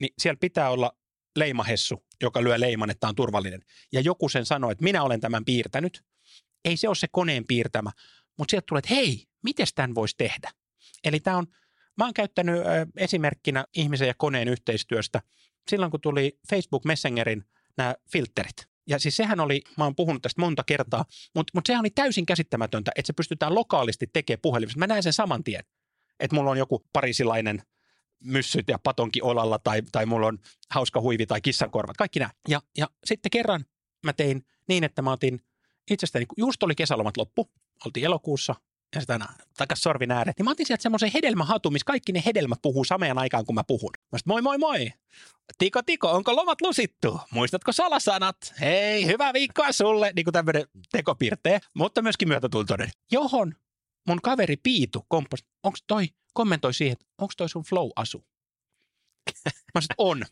[0.00, 0.96] niin siellä pitää olla
[1.36, 3.62] leimahessu, joka lyö leiman, että on turvallinen.
[3.92, 6.04] Ja joku sen sanoo, että minä olen tämän piirtänyt.
[6.64, 7.90] Ei se ole se koneen piirtämä,
[8.38, 10.50] mutta sieltä tulee, että hei, miten tämän voisi tehdä?
[11.04, 11.46] Eli tämä on,
[11.96, 12.62] mä oon käyttänyt
[12.96, 15.22] esimerkkinä ihmisen ja koneen yhteistyöstä
[15.70, 17.44] silloin, kun tuli Facebook Messengerin
[17.76, 18.68] nämä filterit.
[18.88, 22.26] Ja siis sehän oli, mä oon puhunut tästä monta kertaa, mutta, mutta sehän oli täysin
[22.26, 24.78] käsittämätöntä, että se pystytään lokaalisti tekemään puhelimessa.
[24.78, 25.64] Mä näen sen saman tien,
[26.20, 27.62] että mulla on joku parisilainen
[28.24, 30.38] myssyt ja patonki olalla tai, tai mulla on
[30.70, 32.30] hauska huivi tai kissankorvat, kaikki nämä.
[32.48, 33.64] Ja, ja sitten kerran
[34.04, 35.40] mä tein niin, että mä otin
[35.90, 37.50] itsestäni, just oli kesälomat loppu,
[37.86, 38.54] oltiin elokuussa,
[38.94, 39.20] ja sitä
[39.56, 43.18] takas sorvin ääret, niin mä otin sieltä semmoisen hedelmähatun, missä kaikki ne hedelmät puhuu samaan
[43.18, 43.90] aikaan, kun mä puhun.
[44.12, 44.92] Mä sit, moi moi moi,
[45.58, 47.20] Tiko Tiko, onko lomat lusittu?
[47.30, 48.54] Muistatko salasanat?
[48.60, 52.90] Hei, hyvää viikkoa sulle, niin kuin tämmöinen tekopirtee, mutta myöskin myötätuntoinen.
[53.12, 53.54] Johon
[54.08, 58.24] mun kaveri Piitu kompost, onko toi, kommentoi siihen, että onko toi sun flow-asu?
[59.74, 60.22] mä sanoin, on.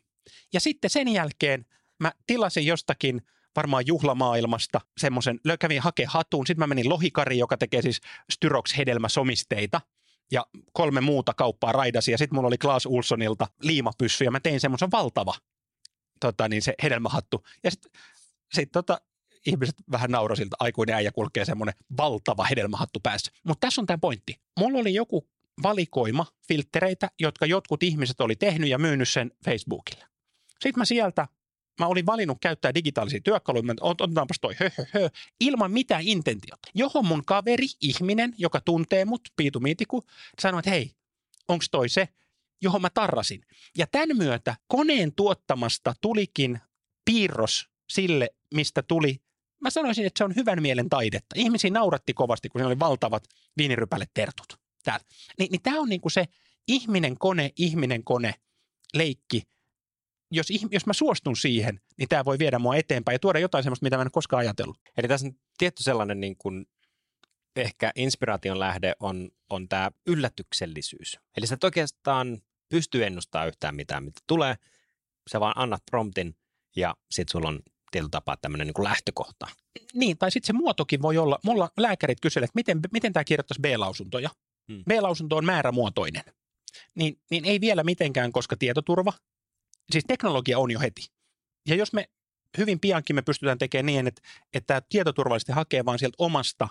[0.53, 1.67] Ja sitten sen jälkeen
[2.01, 3.23] mä tilasin jostakin
[3.57, 6.47] varmaan juhlamaailmasta semmoisen, kävin hakea hatun.
[6.47, 8.01] Sitten mä menin Lohikari, joka tekee siis
[8.33, 9.81] Styrox hedelmäsomisteita
[10.33, 12.13] ja kolme muuta kauppaa raidasi.
[12.13, 15.35] Ja sitten mulla oli Klaas Ulssonilta liimapyssy ja mä tein semmoisen valtava
[16.21, 17.47] tota, niin se hedelmähattu.
[17.65, 17.93] Ja sitten
[18.55, 19.01] sit, tota,
[19.47, 23.33] ihmiset vähän naurasilta, aikuinen äijä kulkee semmoinen valtava hedelmähattu päässä.
[23.45, 24.41] Mutta tässä on tämä pointti.
[24.59, 25.29] Mulla oli joku
[25.63, 30.05] valikoima filtreitä, jotka jotkut ihmiset oli tehnyt ja myynyt sen Facebookille.
[30.51, 31.29] Sitten mä sieltä,
[31.81, 35.09] mä olin valinnut käyttää digitaalisia työkaluja, otetaanpas toi hö, hö, hö,
[35.41, 36.71] ilman mitään intentiota.
[36.75, 40.05] Johon mun kaveri, ihminen, joka tuntee mut, Piitu Miitiku,
[40.43, 40.91] sanoi, että hei,
[41.49, 42.09] onko toi se,
[42.63, 43.45] johon mä tarrasin.
[43.79, 46.61] Ja tämän myötä koneen tuottamasta tulikin
[47.05, 49.25] piirros sille, mistä tuli
[49.61, 51.35] Mä sanoisin, että se on hyvän mielen taidetta.
[51.35, 53.25] Ihmisiä nauratti kovasti, kun se oli valtavat
[53.57, 54.64] viinirypälle tertut.
[54.85, 55.05] Täällä.
[55.39, 56.25] Ni, niin tämä on niinku se
[56.69, 58.35] ihminen kone, ihminen kone
[58.95, 59.43] leikki.
[60.31, 63.85] Jos, jos mä suostun siihen, niin tämä voi viedä mua eteenpäin ja tuoda jotain sellaista,
[63.85, 64.79] mitä mä en koskaan ajatellut.
[64.97, 66.67] Eli tässä on tietty sellainen niin kuin
[67.57, 71.19] ehkä inspiraation lähde on, on tämä yllätyksellisyys.
[71.37, 74.55] Eli sä et oikeastaan pysty ennustamaan yhtään mitään, mitä tulee.
[75.31, 76.37] Sä vaan annat promptin
[76.77, 77.61] ja sitten sulla on
[77.91, 79.47] tietyllä tapaa tämmöinen niin lähtökohta.
[79.95, 83.61] Niin, tai sitten se muotokin voi olla, mulla lääkärit kyselevät, että miten, miten tämä kirjoittaisi
[83.61, 84.31] B-lausuntoja.
[84.73, 84.83] Hmm.
[84.85, 86.23] B-lausunto on määrämuotoinen.
[86.95, 89.13] Niin, niin ei vielä mitenkään, koska tietoturva,
[89.91, 91.07] siis teknologia on jo heti.
[91.69, 92.11] Ja jos me
[92.59, 94.23] hyvin piankin me pystytään tekemään niin, että,
[94.55, 96.69] että tietoturvallisesti hakee vaan sieltä omasta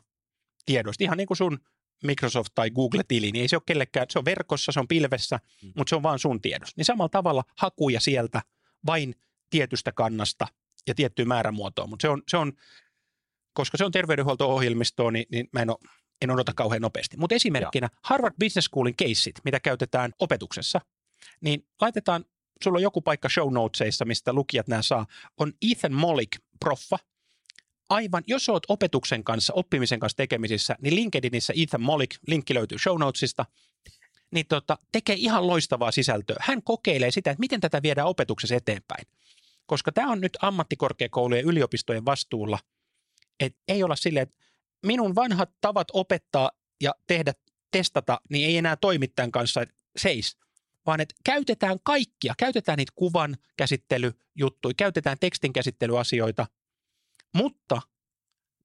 [0.66, 1.60] tiedosta, ihan niin kuin sun
[2.04, 5.74] Microsoft tai Google-tili, niin ei se ole kellekään, se on verkossa, se on pilvessä, hmm.
[5.76, 6.74] mutta se on vaan sun tiedossa.
[6.78, 8.42] Niin samalla tavalla hakuja sieltä
[8.86, 9.16] vain
[9.50, 10.48] tietystä kannasta
[10.88, 12.54] ja tiettyyn määrämuotoon, mutta se on, se on,
[13.54, 15.78] koska se on terveydenhuolto-ohjelmistoa, niin, niin mä en, ole,
[16.22, 17.18] en odota kauhean nopeasti.
[17.18, 17.98] Mutta esimerkkinä ja.
[18.04, 20.82] Harvard Business Schoolin keissit, mitä käytetään opetuksessa,
[21.42, 22.26] niin laitetaan,
[22.64, 25.06] sulla on joku paikka show notesissa, mistä lukijat nämä saa,
[25.38, 27.00] on Ethan Mollick, proffa,
[27.90, 33.00] aivan, jos olet opetuksen kanssa, oppimisen kanssa tekemisissä, niin LinkedInissä Ethan Mollick, linkki löytyy show
[33.00, 33.46] notesista,
[34.32, 36.36] niin tota, tekee ihan loistavaa sisältöä.
[36.40, 39.06] Hän kokeilee sitä, että miten tätä viedään opetuksessa eteenpäin
[39.66, 42.60] koska tämä on nyt ammattikorkeakoulujen ja yliopistojen vastuulla,
[43.40, 44.36] että ei olla silleen, että
[44.86, 47.34] minun vanhat tavat opettaa ja tehdä,
[47.72, 49.66] testata, niin ei enää toimi tämän kanssa,
[49.98, 50.38] seis,
[50.86, 56.48] vaan että käytetään kaikkia, käytetään niitä kuvan käsittelyjuttuja, käytetään tekstin käsittelyasioita,
[57.36, 57.82] mutta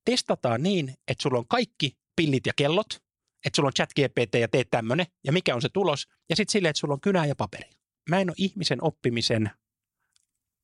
[0.04, 3.02] testataan niin, että sulla on kaikki pillit ja kellot,
[3.46, 6.52] että sulla on chat GPT ja teet tämmöinen, ja mikä on se tulos, ja sitten
[6.52, 7.70] silleen, että sulla on kynää ja paperi.
[8.10, 9.50] Mä en ole ihmisen oppimisen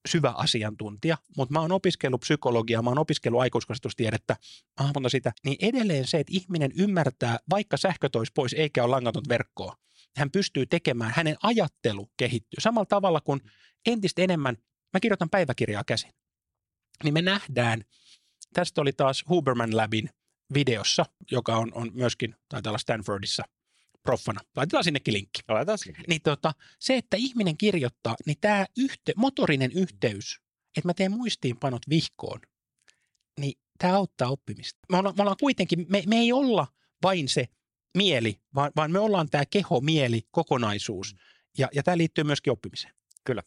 [0.08, 4.36] syvä asiantuntija, mutta mä oon opiskellut psykologiaa, mä oon opiskellut aikuiskasvatustiedettä,
[4.78, 9.22] hahmota sitä, niin edelleen se, että ihminen ymmärtää, vaikka sähkö tois pois eikä ole langaton
[9.28, 9.76] verkkoa,
[10.16, 12.60] hän pystyy tekemään, hänen ajattelu kehittyy.
[12.60, 13.40] Samalla tavalla kuin
[13.86, 14.56] entistä enemmän,
[14.92, 16.10] mä kirjoitan päiväkirjaa käsin,
[17.04, 17.84] niin me nähdään,
[18.52, 20.10] tästä oli taas Huberman Labin
[20.54, 23.42] videossa, joka on, on myöskin, taitaa olla Stanfordissa
[24.04, 24.40] proffana.
[24.56, 25.40] Laitetaan sinnekin linkki.
[25.48, 25.98] Laitetaan sinne.
[26.08, 30.40] Niin tota, se, että ihminen kirjoittaa, niin tämä yhte, motorinen yhteys,
[30.76, 32.40] että mä teen muistiinpanot vihkoon,
[33.40, 34.78] niin tämä auttaa oppimista.
[34.92, 36.66] Me ollaan, me ollaan kuitenkin, me, me ei olla
[37.02, 37.48] vain se
[37.96, 41.16] mieli, vaan, vaan me ollaan tämä keho, mieli, kokonaisuus.
[41.58, 42.94] Ja, ja tämä liittyy myöskin oppimiseen.
[43.24, 43.42] Kyllä.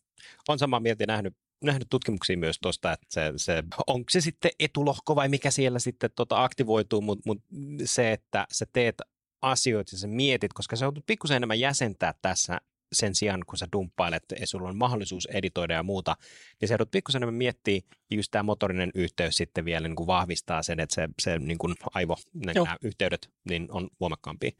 [0.48, 1.34] On samaa mieltä nähnyt
[1.64, 6.10] nähnyt tutkimuksia myös tuosta, että se, se, onko se sitten etulohko vai mikä siellä sitten
[6.16, 7.44] tota aktivoituu, mutta mut
[7.86, 8.96] se, että sä teet
[9.42, 12.62] asioita ja sä mietit, koska sä joudut pikkusen enemmän jäsentää tässä
[12.94, 16.16] sen sijaan, kun sä dumppailet ja sulla on mahdollisuus editoida ja muuta,
[16.62, 17.82] niin sä joudut pikkusen enemmän miettiä,
[18.12, 21.76] just tämä motorinen yhteys sitten vielä niin kuin vahvistaa sen, että se, se niin kuin
[21.94, 24.52] aivo, nämä yhteydet niin on voimakkaampia.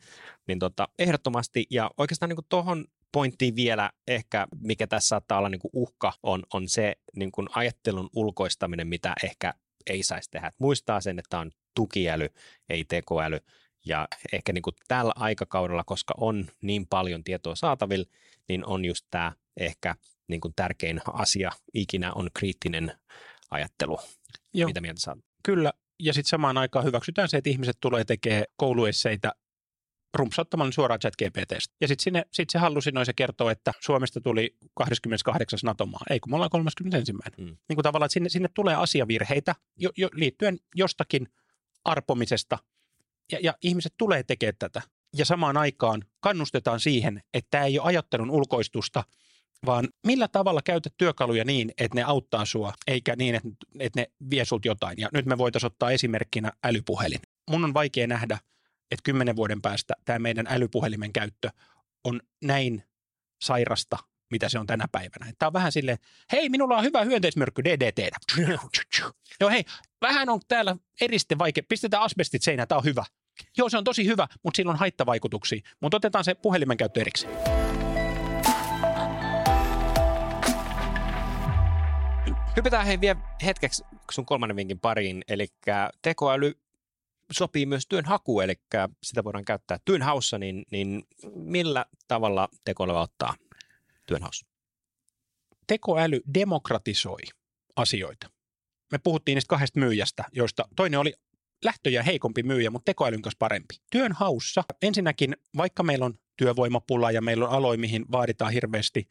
[0.48, 5.60] Niin tota, ehdottomasti, ja oikeastaan niin tuohon pointtiin vielä ehkä, mikä tässä saattaa olla niin
[5.60, 9.54] kuin uhka, on, on se niin kuin ajattelun ulkoistaminen, mitä ehkä
[9.88, 10.52] ei saisi tehdä.
[10.60, 12.30] Muistaa sen, että on tukiäly,
[12.70, 13.40] ei tekoäly,
[13.88, 18.06] ja ehkä niin kuin tällä aikakaudella, koska on niin paljon tietoa saatavilla,
[18.50, 19.96] niin on just tämä ehkä
[20.28, 22.92] niin kuin tärkein asia ikinä on kriittinen
[23.52, 24.00] ajattelu.
[24.54, 24.68] Joo.
[24.68, 25.20] Mitä mieltä saat?
[25.44, 29.34] Kyllä, ja sitten samaan aikaan hyväksytään se, että ihmiset tulee tekemään kouluesseitä
[30.14, 31.76] rumpsauttamaan suoraan chat GPTstä.
[31.82, 35.60] Ja sitten sit se hallusinoi se kertoo, että Suomesta tuli 28.
[35.64, 36.02] NATO-maa.
[36.10, 37.14] Ei kun me ollaan 31.
[37.14, 37.44] Mm.
[37.46, 41.28] Niin kuin tavallaan, että sinne, sinne tulee asiavirheitä jo, jo, liittyen jostakin
[41.86, 42.58] arpomisesta–
[43.32, 44.82] ja, ja ihmiset tulee tekemään tätä.
[45.18, 49.04] Ja samaan aikaan kannustetaan siihen, että tämä ei ole ajattelun ulkoistusta,
[49.66, 53.50] vaan millä tavalla käytät työkaluja niin, että ne auttaa sua, eikä niin, että,
[53.80, 54.98] että ne vie sut jotain.
[54.98, 57.20] Ja nyt me voitaisiin ottaa esimerkkinä älypuhelin.
[57.50, 58.38] Mun on vaikea nähdä,
[58.92, 61.50] että kymmenen vuoden päästä tämä meidän älypuhelimen käyttö
[62.04, 62.84] on näin
[63.42, 63.98] sairasta,
[64.32, 65.34] mitä se on tänä päivänä.
[65.40, 65.98] Tämä on vähän silleen,
[66.32, 68.00] hei, minulla on hyvä hyönteismyrkky DDT.
[69.40, 69.66] Joo, hei,
[70.02, 73.06] vähän on täällä eriste vaikea, pistetään asbestit seinään, tämä on hyvä.
[73.58, 75.62] Joo, se on tosi hyvä, mutta sillä on haittavaikutuksia.
[75.82, 77.34] Mutta otetaan se puhelimen käyttö erikseen.
[82.58, 85.48] Hypätään hei vielä hetkeksi sun kolmannen vinkin pariin, eli
[86.02, 86.54] tekoäly
[87.32, 88.56] sopii myös työnhaku, eli
[89.04, 91.04] sitä voidaan käyttää työnhaussa, niin, niin
[91.36, 93.36] millä tavalla tekoäly ottaa
[94.06, 94.46] työnhaussa?
[95.68, 97.22] Tekoäly demokratisoi
[97.76, 98.30] asioita.
[98.92, 101.14] Me puhuttiin niistä kahdesta myyjästä, joista toinen oli
[101.66, 103.76] lähtöjä heikompi myyjä, mutta tekoälyn kanssa parempi.
[103.92, 109.10] Työnhaussa ensinnäkin, vaikka meillä on työvoimapula ja meillä on aloja, mihin vaaditaan hirveästi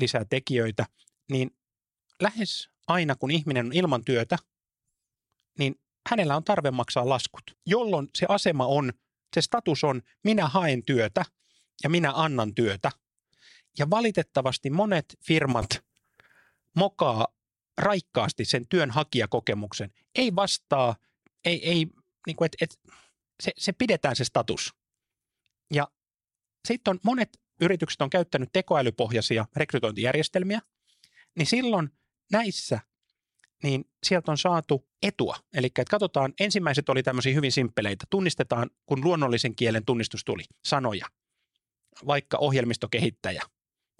[0.00, 0.86] lisää tekijöitä,
[1.30, 1.50] niin
[2.22, 4.38] lähes aina kun ihminen on ilman työtä,
[5.58, 5.80] niin
[6.10, 8.92] hänellä on tarve maksaa laskut, jolloin se asema on,
[9.34, 11.24] se status on, minä haen työtä
[11.82, 12.90] ja minä annan työtä.
[13.78, 15.66] Ja valitettavasti monet firmat
[16.76, 17.26] mokaa
[17.78, 20.96] raikkaasti sen työnhakijakokemuksen, ei vastaa,
[21.46, 21.86] ei, ei
[22.26, 22.80] niin kuin, et, et,
[23.42, 24.74] se, se pidetään se status.
[25.74, 25.88] Ja
[26.68, 27.28] sitten on monet
[27.60, 30.60] yritykset on käyttänyt tekoälypohjaisia rekrytointijärjestelmiä,
[31.36, 31.90] niin silloin
[32.32, 32.80] näissä
[33.62, 35.36] niin sieltä on saatu etua.
[35.54, 38.04] Eli että katsotaan, ensimmäiset oli tämmöisiä hyvin simppeleitä.
[38.10, 41.06] Tunnistetaan, kun luonnollisen kielen tunnistus tuli, sanoja.
[42.06, 43.42] Vaikka ohjelmistokehittäjä.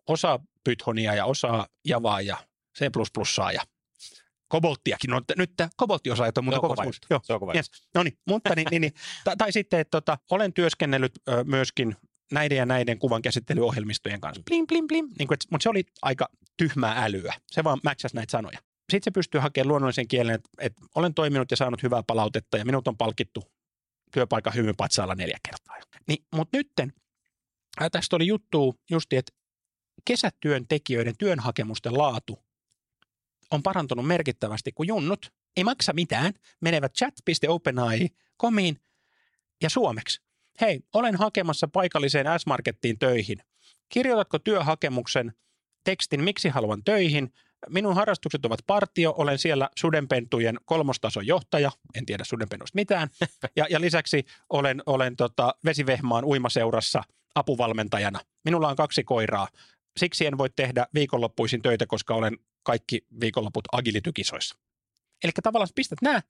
[0.09, 2.36] Osaa Pythonia ja osaa Javaa ja
[2.78, 2.82] C++
[3.55, 3.62] ja
[4.49, 5.11] Kobolttiakin.
[5.11, 6.74] No, nyt tämä kobolttiosaajat on muuta koko
[7.11, 7.70] Joo, se on kova yes.
[7.94, 8.92] No niin, mutta niin, niin, niin,
[9.24, 11.97] tai, tai sitten, että tota, olen työskennellyt ö, myöskin
[12.32, 14.42] näiden ja näiden kuvan käsittelyohjelmistojen kanssa.
[14.51, 15.09] Blim, blim, blim.
[15.18, 17.34] Niin kuin, mutta se oli aika tyhmää älyä.
[17.47, 18.59] Se vaan matchasi näitä sanoja.
[18.90, 22.64] Sitten se pystyy hakemaan luonnollisen kielen, että, että olen toiminut ja saanut hyvää palautetta ja
[22.64, 23.44] minut on palkittu
[24.12, 25.76] työpaikan hymypatsaalla neljä kertaa.
[26.09, 26.92] Niin, mutta nytten,
[27.92, 29.32] tästä oli juttu justi, että
[30.05, 32.45] kesätyöntekijöiden työnhakemusten laatu
[33.51, 38.80] on parantunut merkittävästi, kun junnut ei maksa mitään, menevät chat.openai.comiin
[39.62, 40.20] ja suomeksi.
[40.61, 43.38] Hei, olen hakemassa paikalliseen S-Markettiin töihin.
[43.88, 45.32] Kirjoitatko työhakemuksen
[45.84, 47.32] tekstin, miksi haluan töihin?
[47.68, 53.09] Minun harrastukset ovat partio, olen siellä sudenpentujen kolmostason johtaja, en tiedä sudenpennusta mitään.
[53.57, 57.03] Ja, ja lisäksi olen, olen tota vesivehmaan uimaseurassa
[57.34, 58.20] apuvalmentajana.
[58.44, 59.49] Minulla on kaksi koiraa.
[59.97, 64.56] Siksi en voi tehdä viikonloppuisin töitä, koska olen kaikki viikonloput agilitykisoissa.
[65.24, 66.22] Eli tavallaan pistät nämä,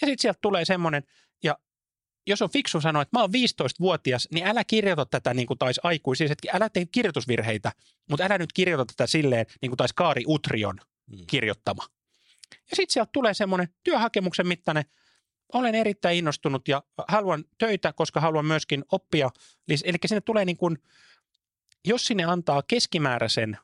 [0.00, 1.02] ja sitten sieltä tulee semmoinen,
[1.42, 1.58] ja
[2.26, 5.80] jos on fiksu sanoa, että mä oon 15-vuotias, niin älä kirjoita tätä niin kuin taisi
[5.84, 7.72] aikuisia, että älä tee kirjoitusvirheitä,
[8.10, 11.18] mutta älä nyt kirjoita tätä silleen, niin kuin taisi Kaari Utrion mm.
[11.26, 11.86] kirjoittama.
[12.50, 14.84] Ja sitten sieltä tulee semmoinen työhakemuksen mittainen,
[15.52, 19.30] olen erittäin innostunut ja haluan töitä, koska haluan myöskin oppia.
[19.84, 20.78] Eli sinne tulee niin kuin,
[21.84, 23.58] jos sinne antaa keskimääräisen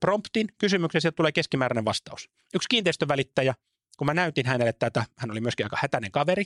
[0.00, 2.30] promptin kysymyksen, sieltä tulee keskimääräinen vastaus.
[2.54, 3.54] Yksi kiinteistövälittäjä,
[3.98, 6.44] kun mä näytin hänelle tätä, hän oli myöskin aika hätäinen kaveri,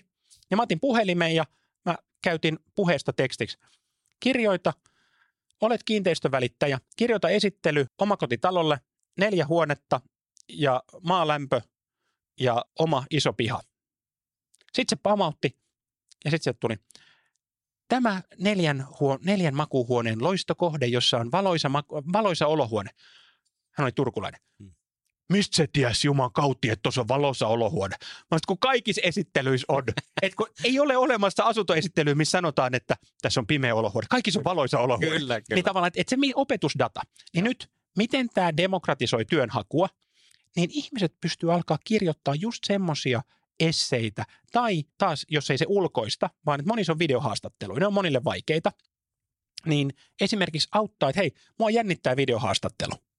[0.51, 1.45] ja mä otin puhelimeen ja
[1.85, 3.59] mä käytin puheesta tekstiksi.
[4.21, 4.73] Kirjoita,
[5.61, 8.81] olet kiinteistövälittäjä, kirjoita esittely omakotitalolle,
[9.19, 10.01] neljä huonetta
[10.49, 11.61] ja maalämpö
[12.41, 13.61] ja oma iso piha.
[14.73, 15.59] Sitten se pamautti
[16.25, 16.77] ja sitten se tuli.
[17.89, 21.71] Tämä neljän, huo, neljän makuuhuoneen loistokohde, jossa on valoisa,
[22.13, 22.91] valoisa olohuone.
[23.81, 24.41] Hän oli turkulainen.
[24.59, 24.73] Hmm.
[25.33, 27.97] Mistä se ties Juman kautta, että tuossa on valossa olohuone?
[28.31, 29.85] Mä kun kaikissa esittelyissä on.
[30.23, 34.07] Et kun ei ole olemassa asuntoesittelyä, missä sanotaan, että tässä on pimeä olohuone.
[34.11, 35.19] Kaikissa on valoisa olohuone.
[35.19, 35.55] Kyllä, kyllä.
[35.55, 37.01] Niin tavallaan, että, että se opetusdata.
[37.35, 39.89] Niin nyt, miten tämä demokratisoi työnhakua,
[40.57, 43.23] niin ihmiset pystyy alkaa kirjoittaa just semmoisia
[43.61, 44.25] esseitä.
[44.53, 48.73] Tai taas, jos ei se ulkoista, vaan että monissa on videohaastatteluja, ne on monille vaikeita,
[49.67, 53.10] niin esimerkiksi auttaa, että hei, mua jännittää videohaastattelu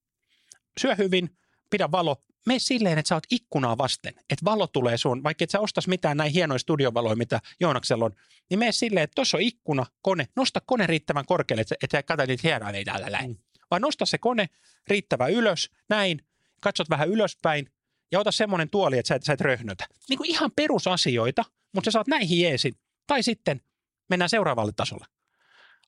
[0.79, 1.37] syö hyvin,
[1.69, 5.49] pidä valo, mene silleen, että sä oot ikkunaa vasten, että valo tulee sun, vaikka et
[5.49, 8.11] sä ostas mitään näin hienoja studiovaloja, mitä Joonaksella on,
[8.49, 12.47] niin mene silleen, että tuossa on ikkuna, kone, nosta kone riittävän korkealle, että, katsoit niitä
[12.47, 13.29] hienoja niitä täällä näin.
[13.29, 13.37] Mm.
[13.71, 14.49] Vaan nosta se kone
[14.87, 16.25] riittävän ylös, näin,
[16.61, 17.69] katsot vähän ylöspäin
[18.11, 19.85] ja ota semmoinen tuoli, että sä et, sä et röhnötä.
[20.09, 22.73] Niin kuin ihan perusasioita, mutta sä saat näihin jeesin.
[23.07, 23.61] Tai sitten
[24.09, 25.05] mennään seuraavalle tasolle.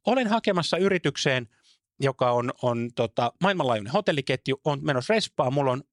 [0.05, 1.49] Olen hakemassa yritykseen
[1.99, 5.83] joka on, on tota, maailmanlaajuinen hotelliketju, on menossa respaan, mulla on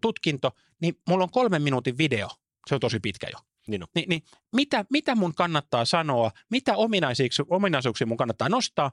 [0.00, 0.50] tutkinto,
[0.80, 2.28] niin mulla on kolmen minuutin video.
[2.68, 3.38] Se on tosi pitkä jo.
[3.66, 3.86] Niin, no.
[3.94, 8.92] Ni, niin mitä, mitä mun kannattaa sanoa, mitä ominaisuuksia, ominaisuuksia mun kannattaa nostaa?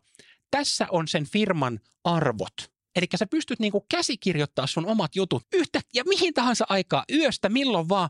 [0.52, 2.72] Tässä on sen firman arvot.
[2.96, 7.90] Eli sä pystyt niinku käsikirjoittaa sun omat jutut yhtä ja mihin tahansa aikaa, yöstä, milloin
[7.90, 8.10] vaan.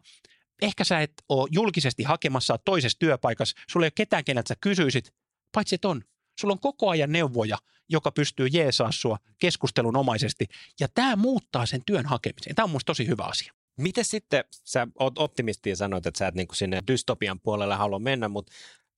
[0.62, 5.14] Ehkä sä et ole julkisesti hakemassa toisessa työpaikassa, sulla ei ole ketään, keneltä sä kysyisit,
[5.52, 6.04] paitsi että on.
[6.40, 7.58] Sulla on koko ajan neuvoja,
[7.90, 10.46] joka pystyy jeesaa sua keskustelunomaisesti.
[10.80, 12.56] Ja tämä muuttaa sen työn hakemisen.
[12.56, 13.54] Tämä on musta tosi hyvä asia.
[13.78, 18.00] Miten sitten, sä oot optimisti ja sanoit, että sä et niinku sinne dystopian puolelle halua
[18.00, 18.54] mennä, mutta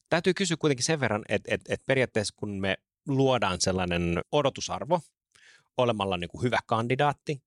[0.10, 2.78] täytyy kysyä kuitenkin sen verran, että, että, että periaatteessa kun me
[3.08, 5.02] luodaan sellainen odotusarvo
[5.78, 7.44] olemalla niin kuin hyvä kandidaatti,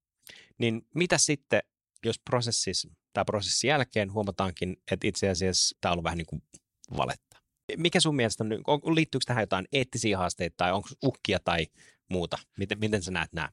[0.59, 1.63] niin mitä sitten,
[2.05, 6.43] jos prosessis tai prosessin jälkeen huomataankin, että itse asiassa tämä on ollut vähän niin kuin
[6.97, 7.26] valetta.
[7.77, 11.67] Mikä sun mielestä on, liittyykö tähän jotain eettisiä haasteita tai onko uhkia tai
[12.09, 12.39] muuta?
[12.59, 13.49] Miten, miten sä näet nämä?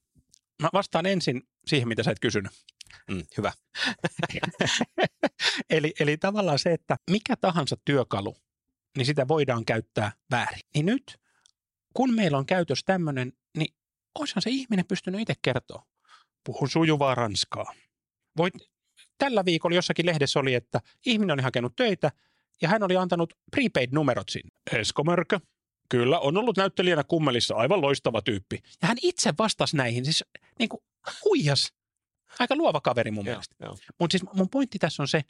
[0.61, 2.51] Mä vastaan ensin siihen, mitä sä et kysynyt.
[3.11, 3.51] Mm, hyvä.
[5.69, 8.35] eli, eli tavallaan se, että mikä tahansa työkalu,
[8.97, 10.61] niin sitä voidaan käyttää väärin.
[10.73, 11.17] Niin nyt,
[11.93, 13.75] kun meillä on käytös tämmöinen, niin
[14.19, 15.85] olisihan se ihminen pystynyt itse kertoa.
[16.45, 17.73] Puhun sujuvaa ranskaa.
[18.37, 18.53] Voit,
[19.17, 22.11] tällä viikolla jossakin lehdessä oli, että ihminen oli hakenut töitä
[22.61, 24.49] ja hän oli antanut prepaid-numerot sinne.
[24.71, 25.39] Esko Mörkö,
[25.89, 28.59] kyllä, on ollut näyttelijänä kummelissa aivan loistava tyyppi.
[28.81, 30.23] Ja hän itse vastasi näihin, siis
[30.59, 30.83] niin kuin
[31.25, 31.73] huijas.
[32.39, 33.55] Aika luova kaveri mun mielestä.
[33.99, 35.21] Mutta siis mun pointti tässä on se,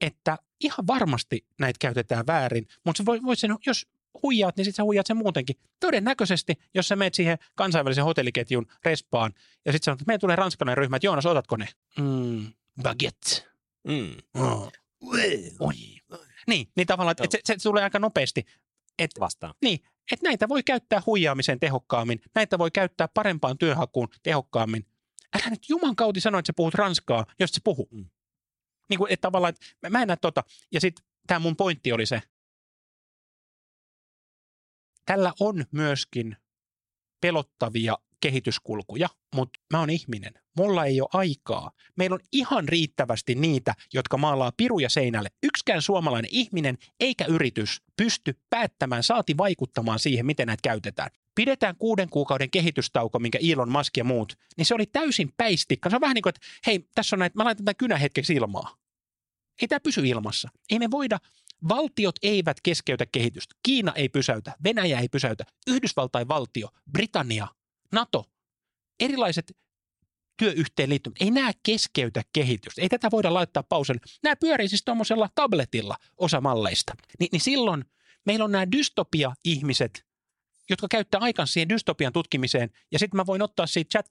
[0.00, 3.86] että ihan varmasti näitä käytetään väärin, mutta voi, voi sen, jos
[4.22, 5.56] huijaat, niin sitten sä huijaat sen muutenkin.
[5.80, 9.32] Todennäköisesti, jos sä meet siihen kansainvälisen hotelliketjun respaan
[9.64, 11.68] ja sitten sanot, että meidän tulee ranskalainen ryhmä, että Joonas, otatko ne?
[11.98, 12.52] Mm,
[12.82, 13.46] baguette.
[13.88, 14.16] Mm.
[14.34, 14.72] Oh.
[15.60, 15.95] Oi.
[16.46, 18.44] Niin, niin tavallaan, että se, se tulee aika nopeasti.
[18.98, 19.54] Et, Vastaan.
[19.62, 19.80] Niin,
[20.12, 24.86] että näitä voi käyttää huijaamiseen tehokkaammin, näitä voi käyttää parempaan työhakuun tehokkaammin.
[25.34, 27.88] Älä nyt juman kauti sano, että sä puhut ranskaa, jos se puhuu.
[27.90, 28.10] Mm.
[28.88, 30.44] Niin kuin, että tavallaan, että mä en näe tota.
[30.72, 32.22] Ja sitten tämä mun pointti oli se,
[35.06, 36.36] tällä on myöskin
[37.20, 40.32] pelottavia kehityskulkuja, mutta mä oon ihminen.
[40.56, 41.70] Mulla ei ole aikaa.
[41.96, 45.28] Meillä on ihan riittävästi niitä, jotka maalaa piruja seinälle.
[45.42, 51.10] Yksikään suomalainen ihminen eikä yritys pysty päättämään, saati vaikuttamaan siihen, miten näitä käytetään.
[51.34, 55.90] Pidetään kuuden kuukauden kehitystauko, minkä Elon Musk ja muut, niin se oli täysin päistikka.
[55.90, 58.34] Se on vähän niin kuin, että hei, tässä on näitä, mä laitan tämän kynä hetkeksi
[58.34, 58.76] ilmaa.
[59.62, 60.48] Ei tämä pysy ilmassa.
[60.70, 61.18] Ei me voida,
[61.68, 63.54] valtiot eivät keskeytä kehitystä.
[63.62, 67.48] Kiina ei pysäytä, Venäjä ei pysäytä, Yhdysvaltain valtio, Britannia,
[67.92, 68.24] NATO,
[69.00, 69.56] erilaiset
[70.36, 72.82] työyhteenliittymät, ei nämä keskeytä kehitystä.
[72.82, 74.00] Ei tätä voida laittaa pauselle.
[74.22, 76.94] Nämä pyörii siis tuommoisella tabletilla osa malleista.
[77.20, 77.84] Ni, niin silloin
[78.26, 80.06] meillä on nämä dystopia-ihmiset,
[80.70, 84.06] jotka käyttää aikansa siihen dystopian tutkimiseen, ja sitten mä voin ottaa siitä chat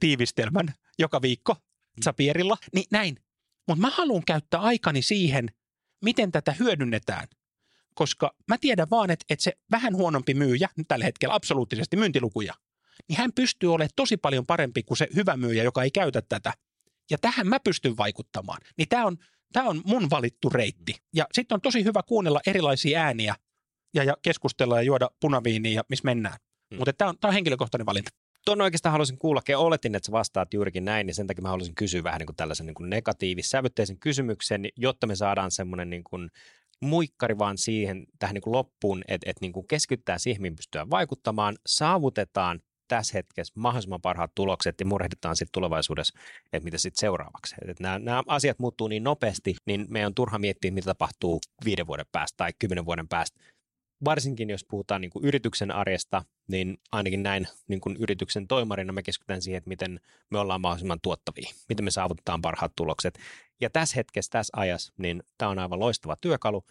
[0.00, 1.56] tiivistelmän joka viikko
[2.04, 3.16] Zapierilla, niin näin.
[3.68, 5.48] Mutta mä haluan käyttää aikani siihen,
[6.04, 7.28] miten tätä hyödynnetään.
[7.94, 12.54] Koska mä tiedän vaan, että, että se vähän huonompi myyjä, tällä hetkellä absoluuttisesti myyntilukuja,
[13.08, 16.52] niin hän pystyy olemaan tosi paljon parempi kuin se hyvä myyjä, joka ei käytä tätä.
[17.10, 18.58] Ja tähän mä pystyn vaikuttamaan.
[18.78, 19.16] Niin tämä on,
[19.52, 20.94] tämä on mun valittu reitti.
[21.14, 23.34] Ja sitten on tosi hyvä kuunnella erilaisia ääniä
[23.94, 26.36] ja, ja keskustella ja juoda punaviiniä ja missä mennään.
[26.70, 26.78] Hmm.
[26.78, 28.10] Mutta tämä on, tämä on henkilökohtainen valinta.
[28.44, 31.48] Tuon oikeastaan haluaisin kuulla, ja oletin, että sä vastaat juurikin näin, niin sen takia mä
[31.48, 36.04] haluaisin kysyä vähän niin kuin tällaisen niin kuin negatiivis-sävytteisen kysymyksen, jotta me saadaan semmoinen niin
[36.04, 36.30] kuin
[36.82, 40.90] muikkari vaan siihen tähän niin kuin loppuun, että, että niin kuin keskittää siihen, mihin pystytään
[40.90, 42.60] vaikuttamaan, saavutetaan
[42.90, 46.18] tässä hetkessä mahdollisimman parhaat tulokset ja murehditaan sitten tulevaisuudessa,
[46.52, 47.54] että mitä sitten seuraavaksi.
[47.68, 51.86] Että nämä, nämä asiat muuttuu niin nopeasti, niin meidän on turha miettiä, mitä tapahtuu viiden
[51.86, 53.40] vuoden päästä tai kymmenen vuoden päästä.
[54.04, 59.02] Varsinkin jos puhutaan niin kuin yrityksen arjesta, niin ainakin näin niin kuin yrityksen toimarina me
[59.02, 63.18] keskitytään siihen, että miten me ollaan mahdollisimman tuottavia, miten me saavutetaan parhaat tulokset.
[63.60, 66.64] Ja tässä hetkessä, tässä ajassa, niin tämä on aivan loistava työkalu.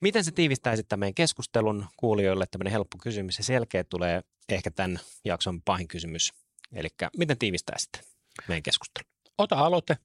[0.00, 2.44] Miten se tiivistäisi tämän meidän keskustelun kuulijoille?
[2.50, 6.32] Tämmöinen helppo kysymys ja selkeä tulee ehkä tämän jakson pahin kysymys.
[6.72, 8.00] Eli miten tiivistäisitte
[8.48, 9.10] meidän keskustelun?
[9.38, 9.98] Ota aloite.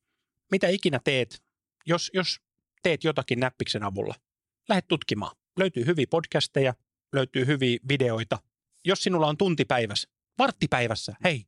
[0.51, 1.43] Mitä ikinä teet,
[1.85, 2.39] jos, jos
[2.83, 4.15] teet jotakin näppiksen avulla,
[4.69, 5.35] lähde tutkimaan.
[5.59, 6.73] Löytyy hyviä podcasteja,
[7.13, 8.39] löytyy hyviä videoita.
[8.85, 11.45] Jos sinulla on tunti päivässä, vartti päivässä, hei,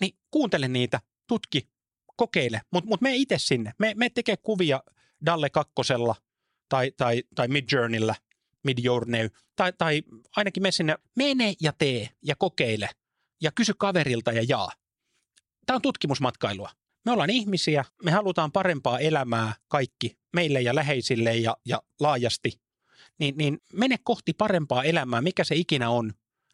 [0.00, 1.68] niin kuuntele niitä, tutki,
[2.16, 3.72] kokeile, mutta mut mene itse sinne.
[3.78, 4.82] Me, me tekee kuvia
[5.26, 6.14] Dalle kakkosella
[6.68, 8.14] tai, tai, tai Midjourneyllä–
[8.64, 10.02] Midjourney, tai, tai
[10.36, 12.88] ainakin mene sinne, mene ja tee ja kokeile
[13.42, 14.72] ja kysy kaverilta ja jaa.
[15.66, 16.70] Tämä on tutkimusmatkailua.
[17.04, 22.60] Me ollaan ihmisiä, me halutaan parempaa elämää kaikki, meille ja läheisille ja, ja laajasti.
[23.18, 26.12] Niin, niin mene kohti parempaa elämää, mikä se ikinä on,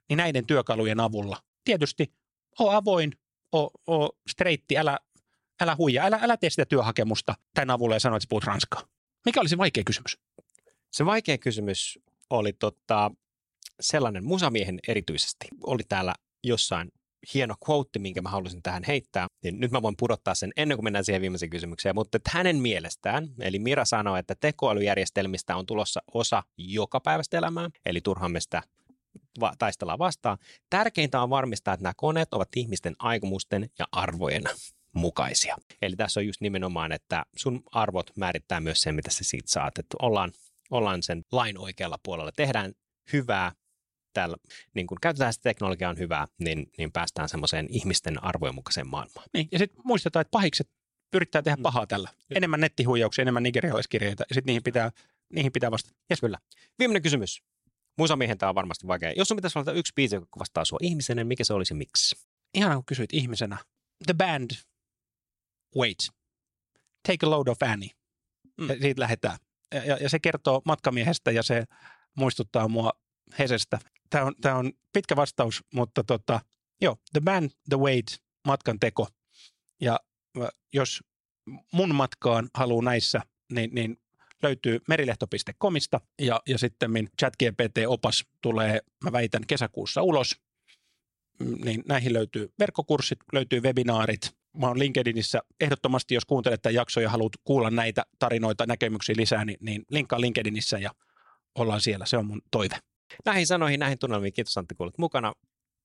[0.08, 1.42] niin näiden työkalujen avulla.
[1.64, 2.12] Tietysti
[2.60, 3.12] o avoin,
[3.54, 4.98] o, o streitti, älä,
[5.60, 8.82] älä huija, älä, älä tee sitä työhakemusta tämän avulla ja sano, että puhut ranskaa.
[9.24, 10.18] Mikä oli se vaikea kysymys?
[10.96, 11.98] Se vaikea kysymys
[12.30, 13.10] oli tota,
[13.80, 15.48] sellainen musamiehen erityisesti.
[15.62, 16.92] Oli täällä jossain
[17.34, 19.26] hieno quote, minkä mä haluaisin tähän heittää.
[19.42, 21.94] Niin nyt mä voin pudottaa sen ennen kuin mennään siihen viimeiseen kysymykseen.
[21.94, 27.70] Mutta että hänen mielestään, eli Mira sanoi, että tekoälyjärjestelmistä on tulossa osa joka päivästä elämää,
[27.86, 28.62] eli turhaan me sitä
[29.40, 30.38] va- taistellaan vastaan.
[30.70, 34.44] Tärkeintä on varmistaa, että nämä koneet ovat ihmisten aikomusten ja arvojen
[34.92, 35.56] mukaisia.
[35.82, 39.78] Eli tässä on just nimenomaan, että sun arvot määrittää myös sen, mitä sä siitä saat.
[39.78, 40.32] Että ollaan
[40.70, 42.32] ollaan sen lain oikealla puolella.
[42.32, 42.72] Tehdään
[43.12, 43.52] hyvää,
[44.12, 44.36] täällä,
[44.74, 49.28] niin kun käytetään sitä teknologiaa on hyvää, niin, niin päästään semmoiseen ihmisten arvojen mukaiseen maailmaan.
[49.34, 50.70] Niin, ja sitten muistetaan, että pahikset
[51.14, 51.62] yrittää tehdä mm.
[51.62, 52.10] pahaa tällä.
[52.30, 54.90] Enemmän nettihuijauksia, enemmän nigerialaiskirjeitä ja sitten niihin pitää,
[55.32, 55.96] niihin pitää vastata.
[56.10, 56.20] Yes.
[56.20, 56.38] Kyllä.
[56.78, 57.42] Viimeinen kysymys.
[57.98, 59.12] Musamiehen tämä on varmasti vaikea.
[59.16, 62.16] Jos sun pitäisi valita yksi biisi, joka kuvastaa sua ihmisenä, mikä se olisi miksi?
[62.54, 63.58] Ihan kun kysyit ihmisenä.
[64.06, 64.50] The band,
[65.76, 65.98] wait.
[67.08, 67.90] Take a load of Annie.
[68.60, 68.68] Mm.
[68.68, 69.38] Ja siitä lähdetään.
[69.74, 71.64] Ja, ja, se kertoo matkamiehestä ja se
[72.16, 72.92] muistuttaa mua
[73.38, 73.78] Hesestä.
[74.10, 76.40] Tämä on, tämä on pitkä vastaus, mutta tota,
[76.80, 79.08] joo, The Band, The Wait, matkan teko.
[79.80, 80.00] Ja
[80.72, 81.02] jos
[81.72, 83.20] mun matkaan haluaa näissä,
[83.52, 83.98] niin, niin
[84.42, 86.90] löytyy merilehto.comista ja, ja sitten
[87.20, 90.40] ChatGPT-opas tulee, mä väitän, kesäkuussa ulos.
[91.40, 94.36] Mm, niin näihin löytyy verkkokurssit, löytyy webinaarit.
[94.56, 99.44] Mä oon LinkedInissä ehdottomasti, jos kuuntelet tämän jakson ja haluat kuulla näitä tarinoita, näkemyksiä lisää,
[99.44, 100.90] niin, niin linkkaa LinkedInissä ja
[101.54, 102.06] ollaan siellä.
[102.06, 102.78] Se on mun toive.
[103.24, 105.32] Näihin sanoihin, näihin tunnelmiin, kiitos Antti, kuulit mukana.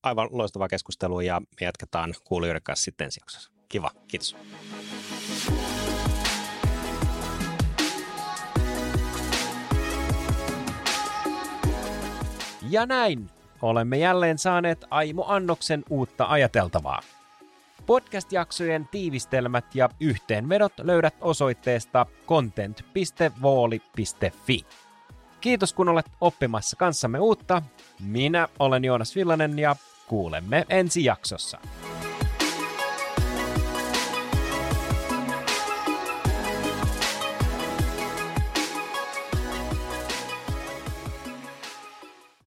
[0.02, 3.52] Aivan loistavaa keskustelua ja me jatketaan kuulijoiden kanssa sitten ensi jaksossa.
[3.68, 4.36] Kiva, kiitos.
[12.70, 13.30] Ja näin
[13.62, 17.02] olemme jälleen saaneet Aimo Annoksen uutta ajateltavaa.
[17.86, 24.66] Podcast-jaksojen tiivistelmät ja yhteenvedot löydät osoitteesta content.vooli.fi.
[25.40, 27.62] Kiitos kun olet oppimassa kanssamme uutta.
[28.00, 29.76] Minä olen Joonas Villanen ja
[30.06, 31.58] kuulemme ensi jaksossa.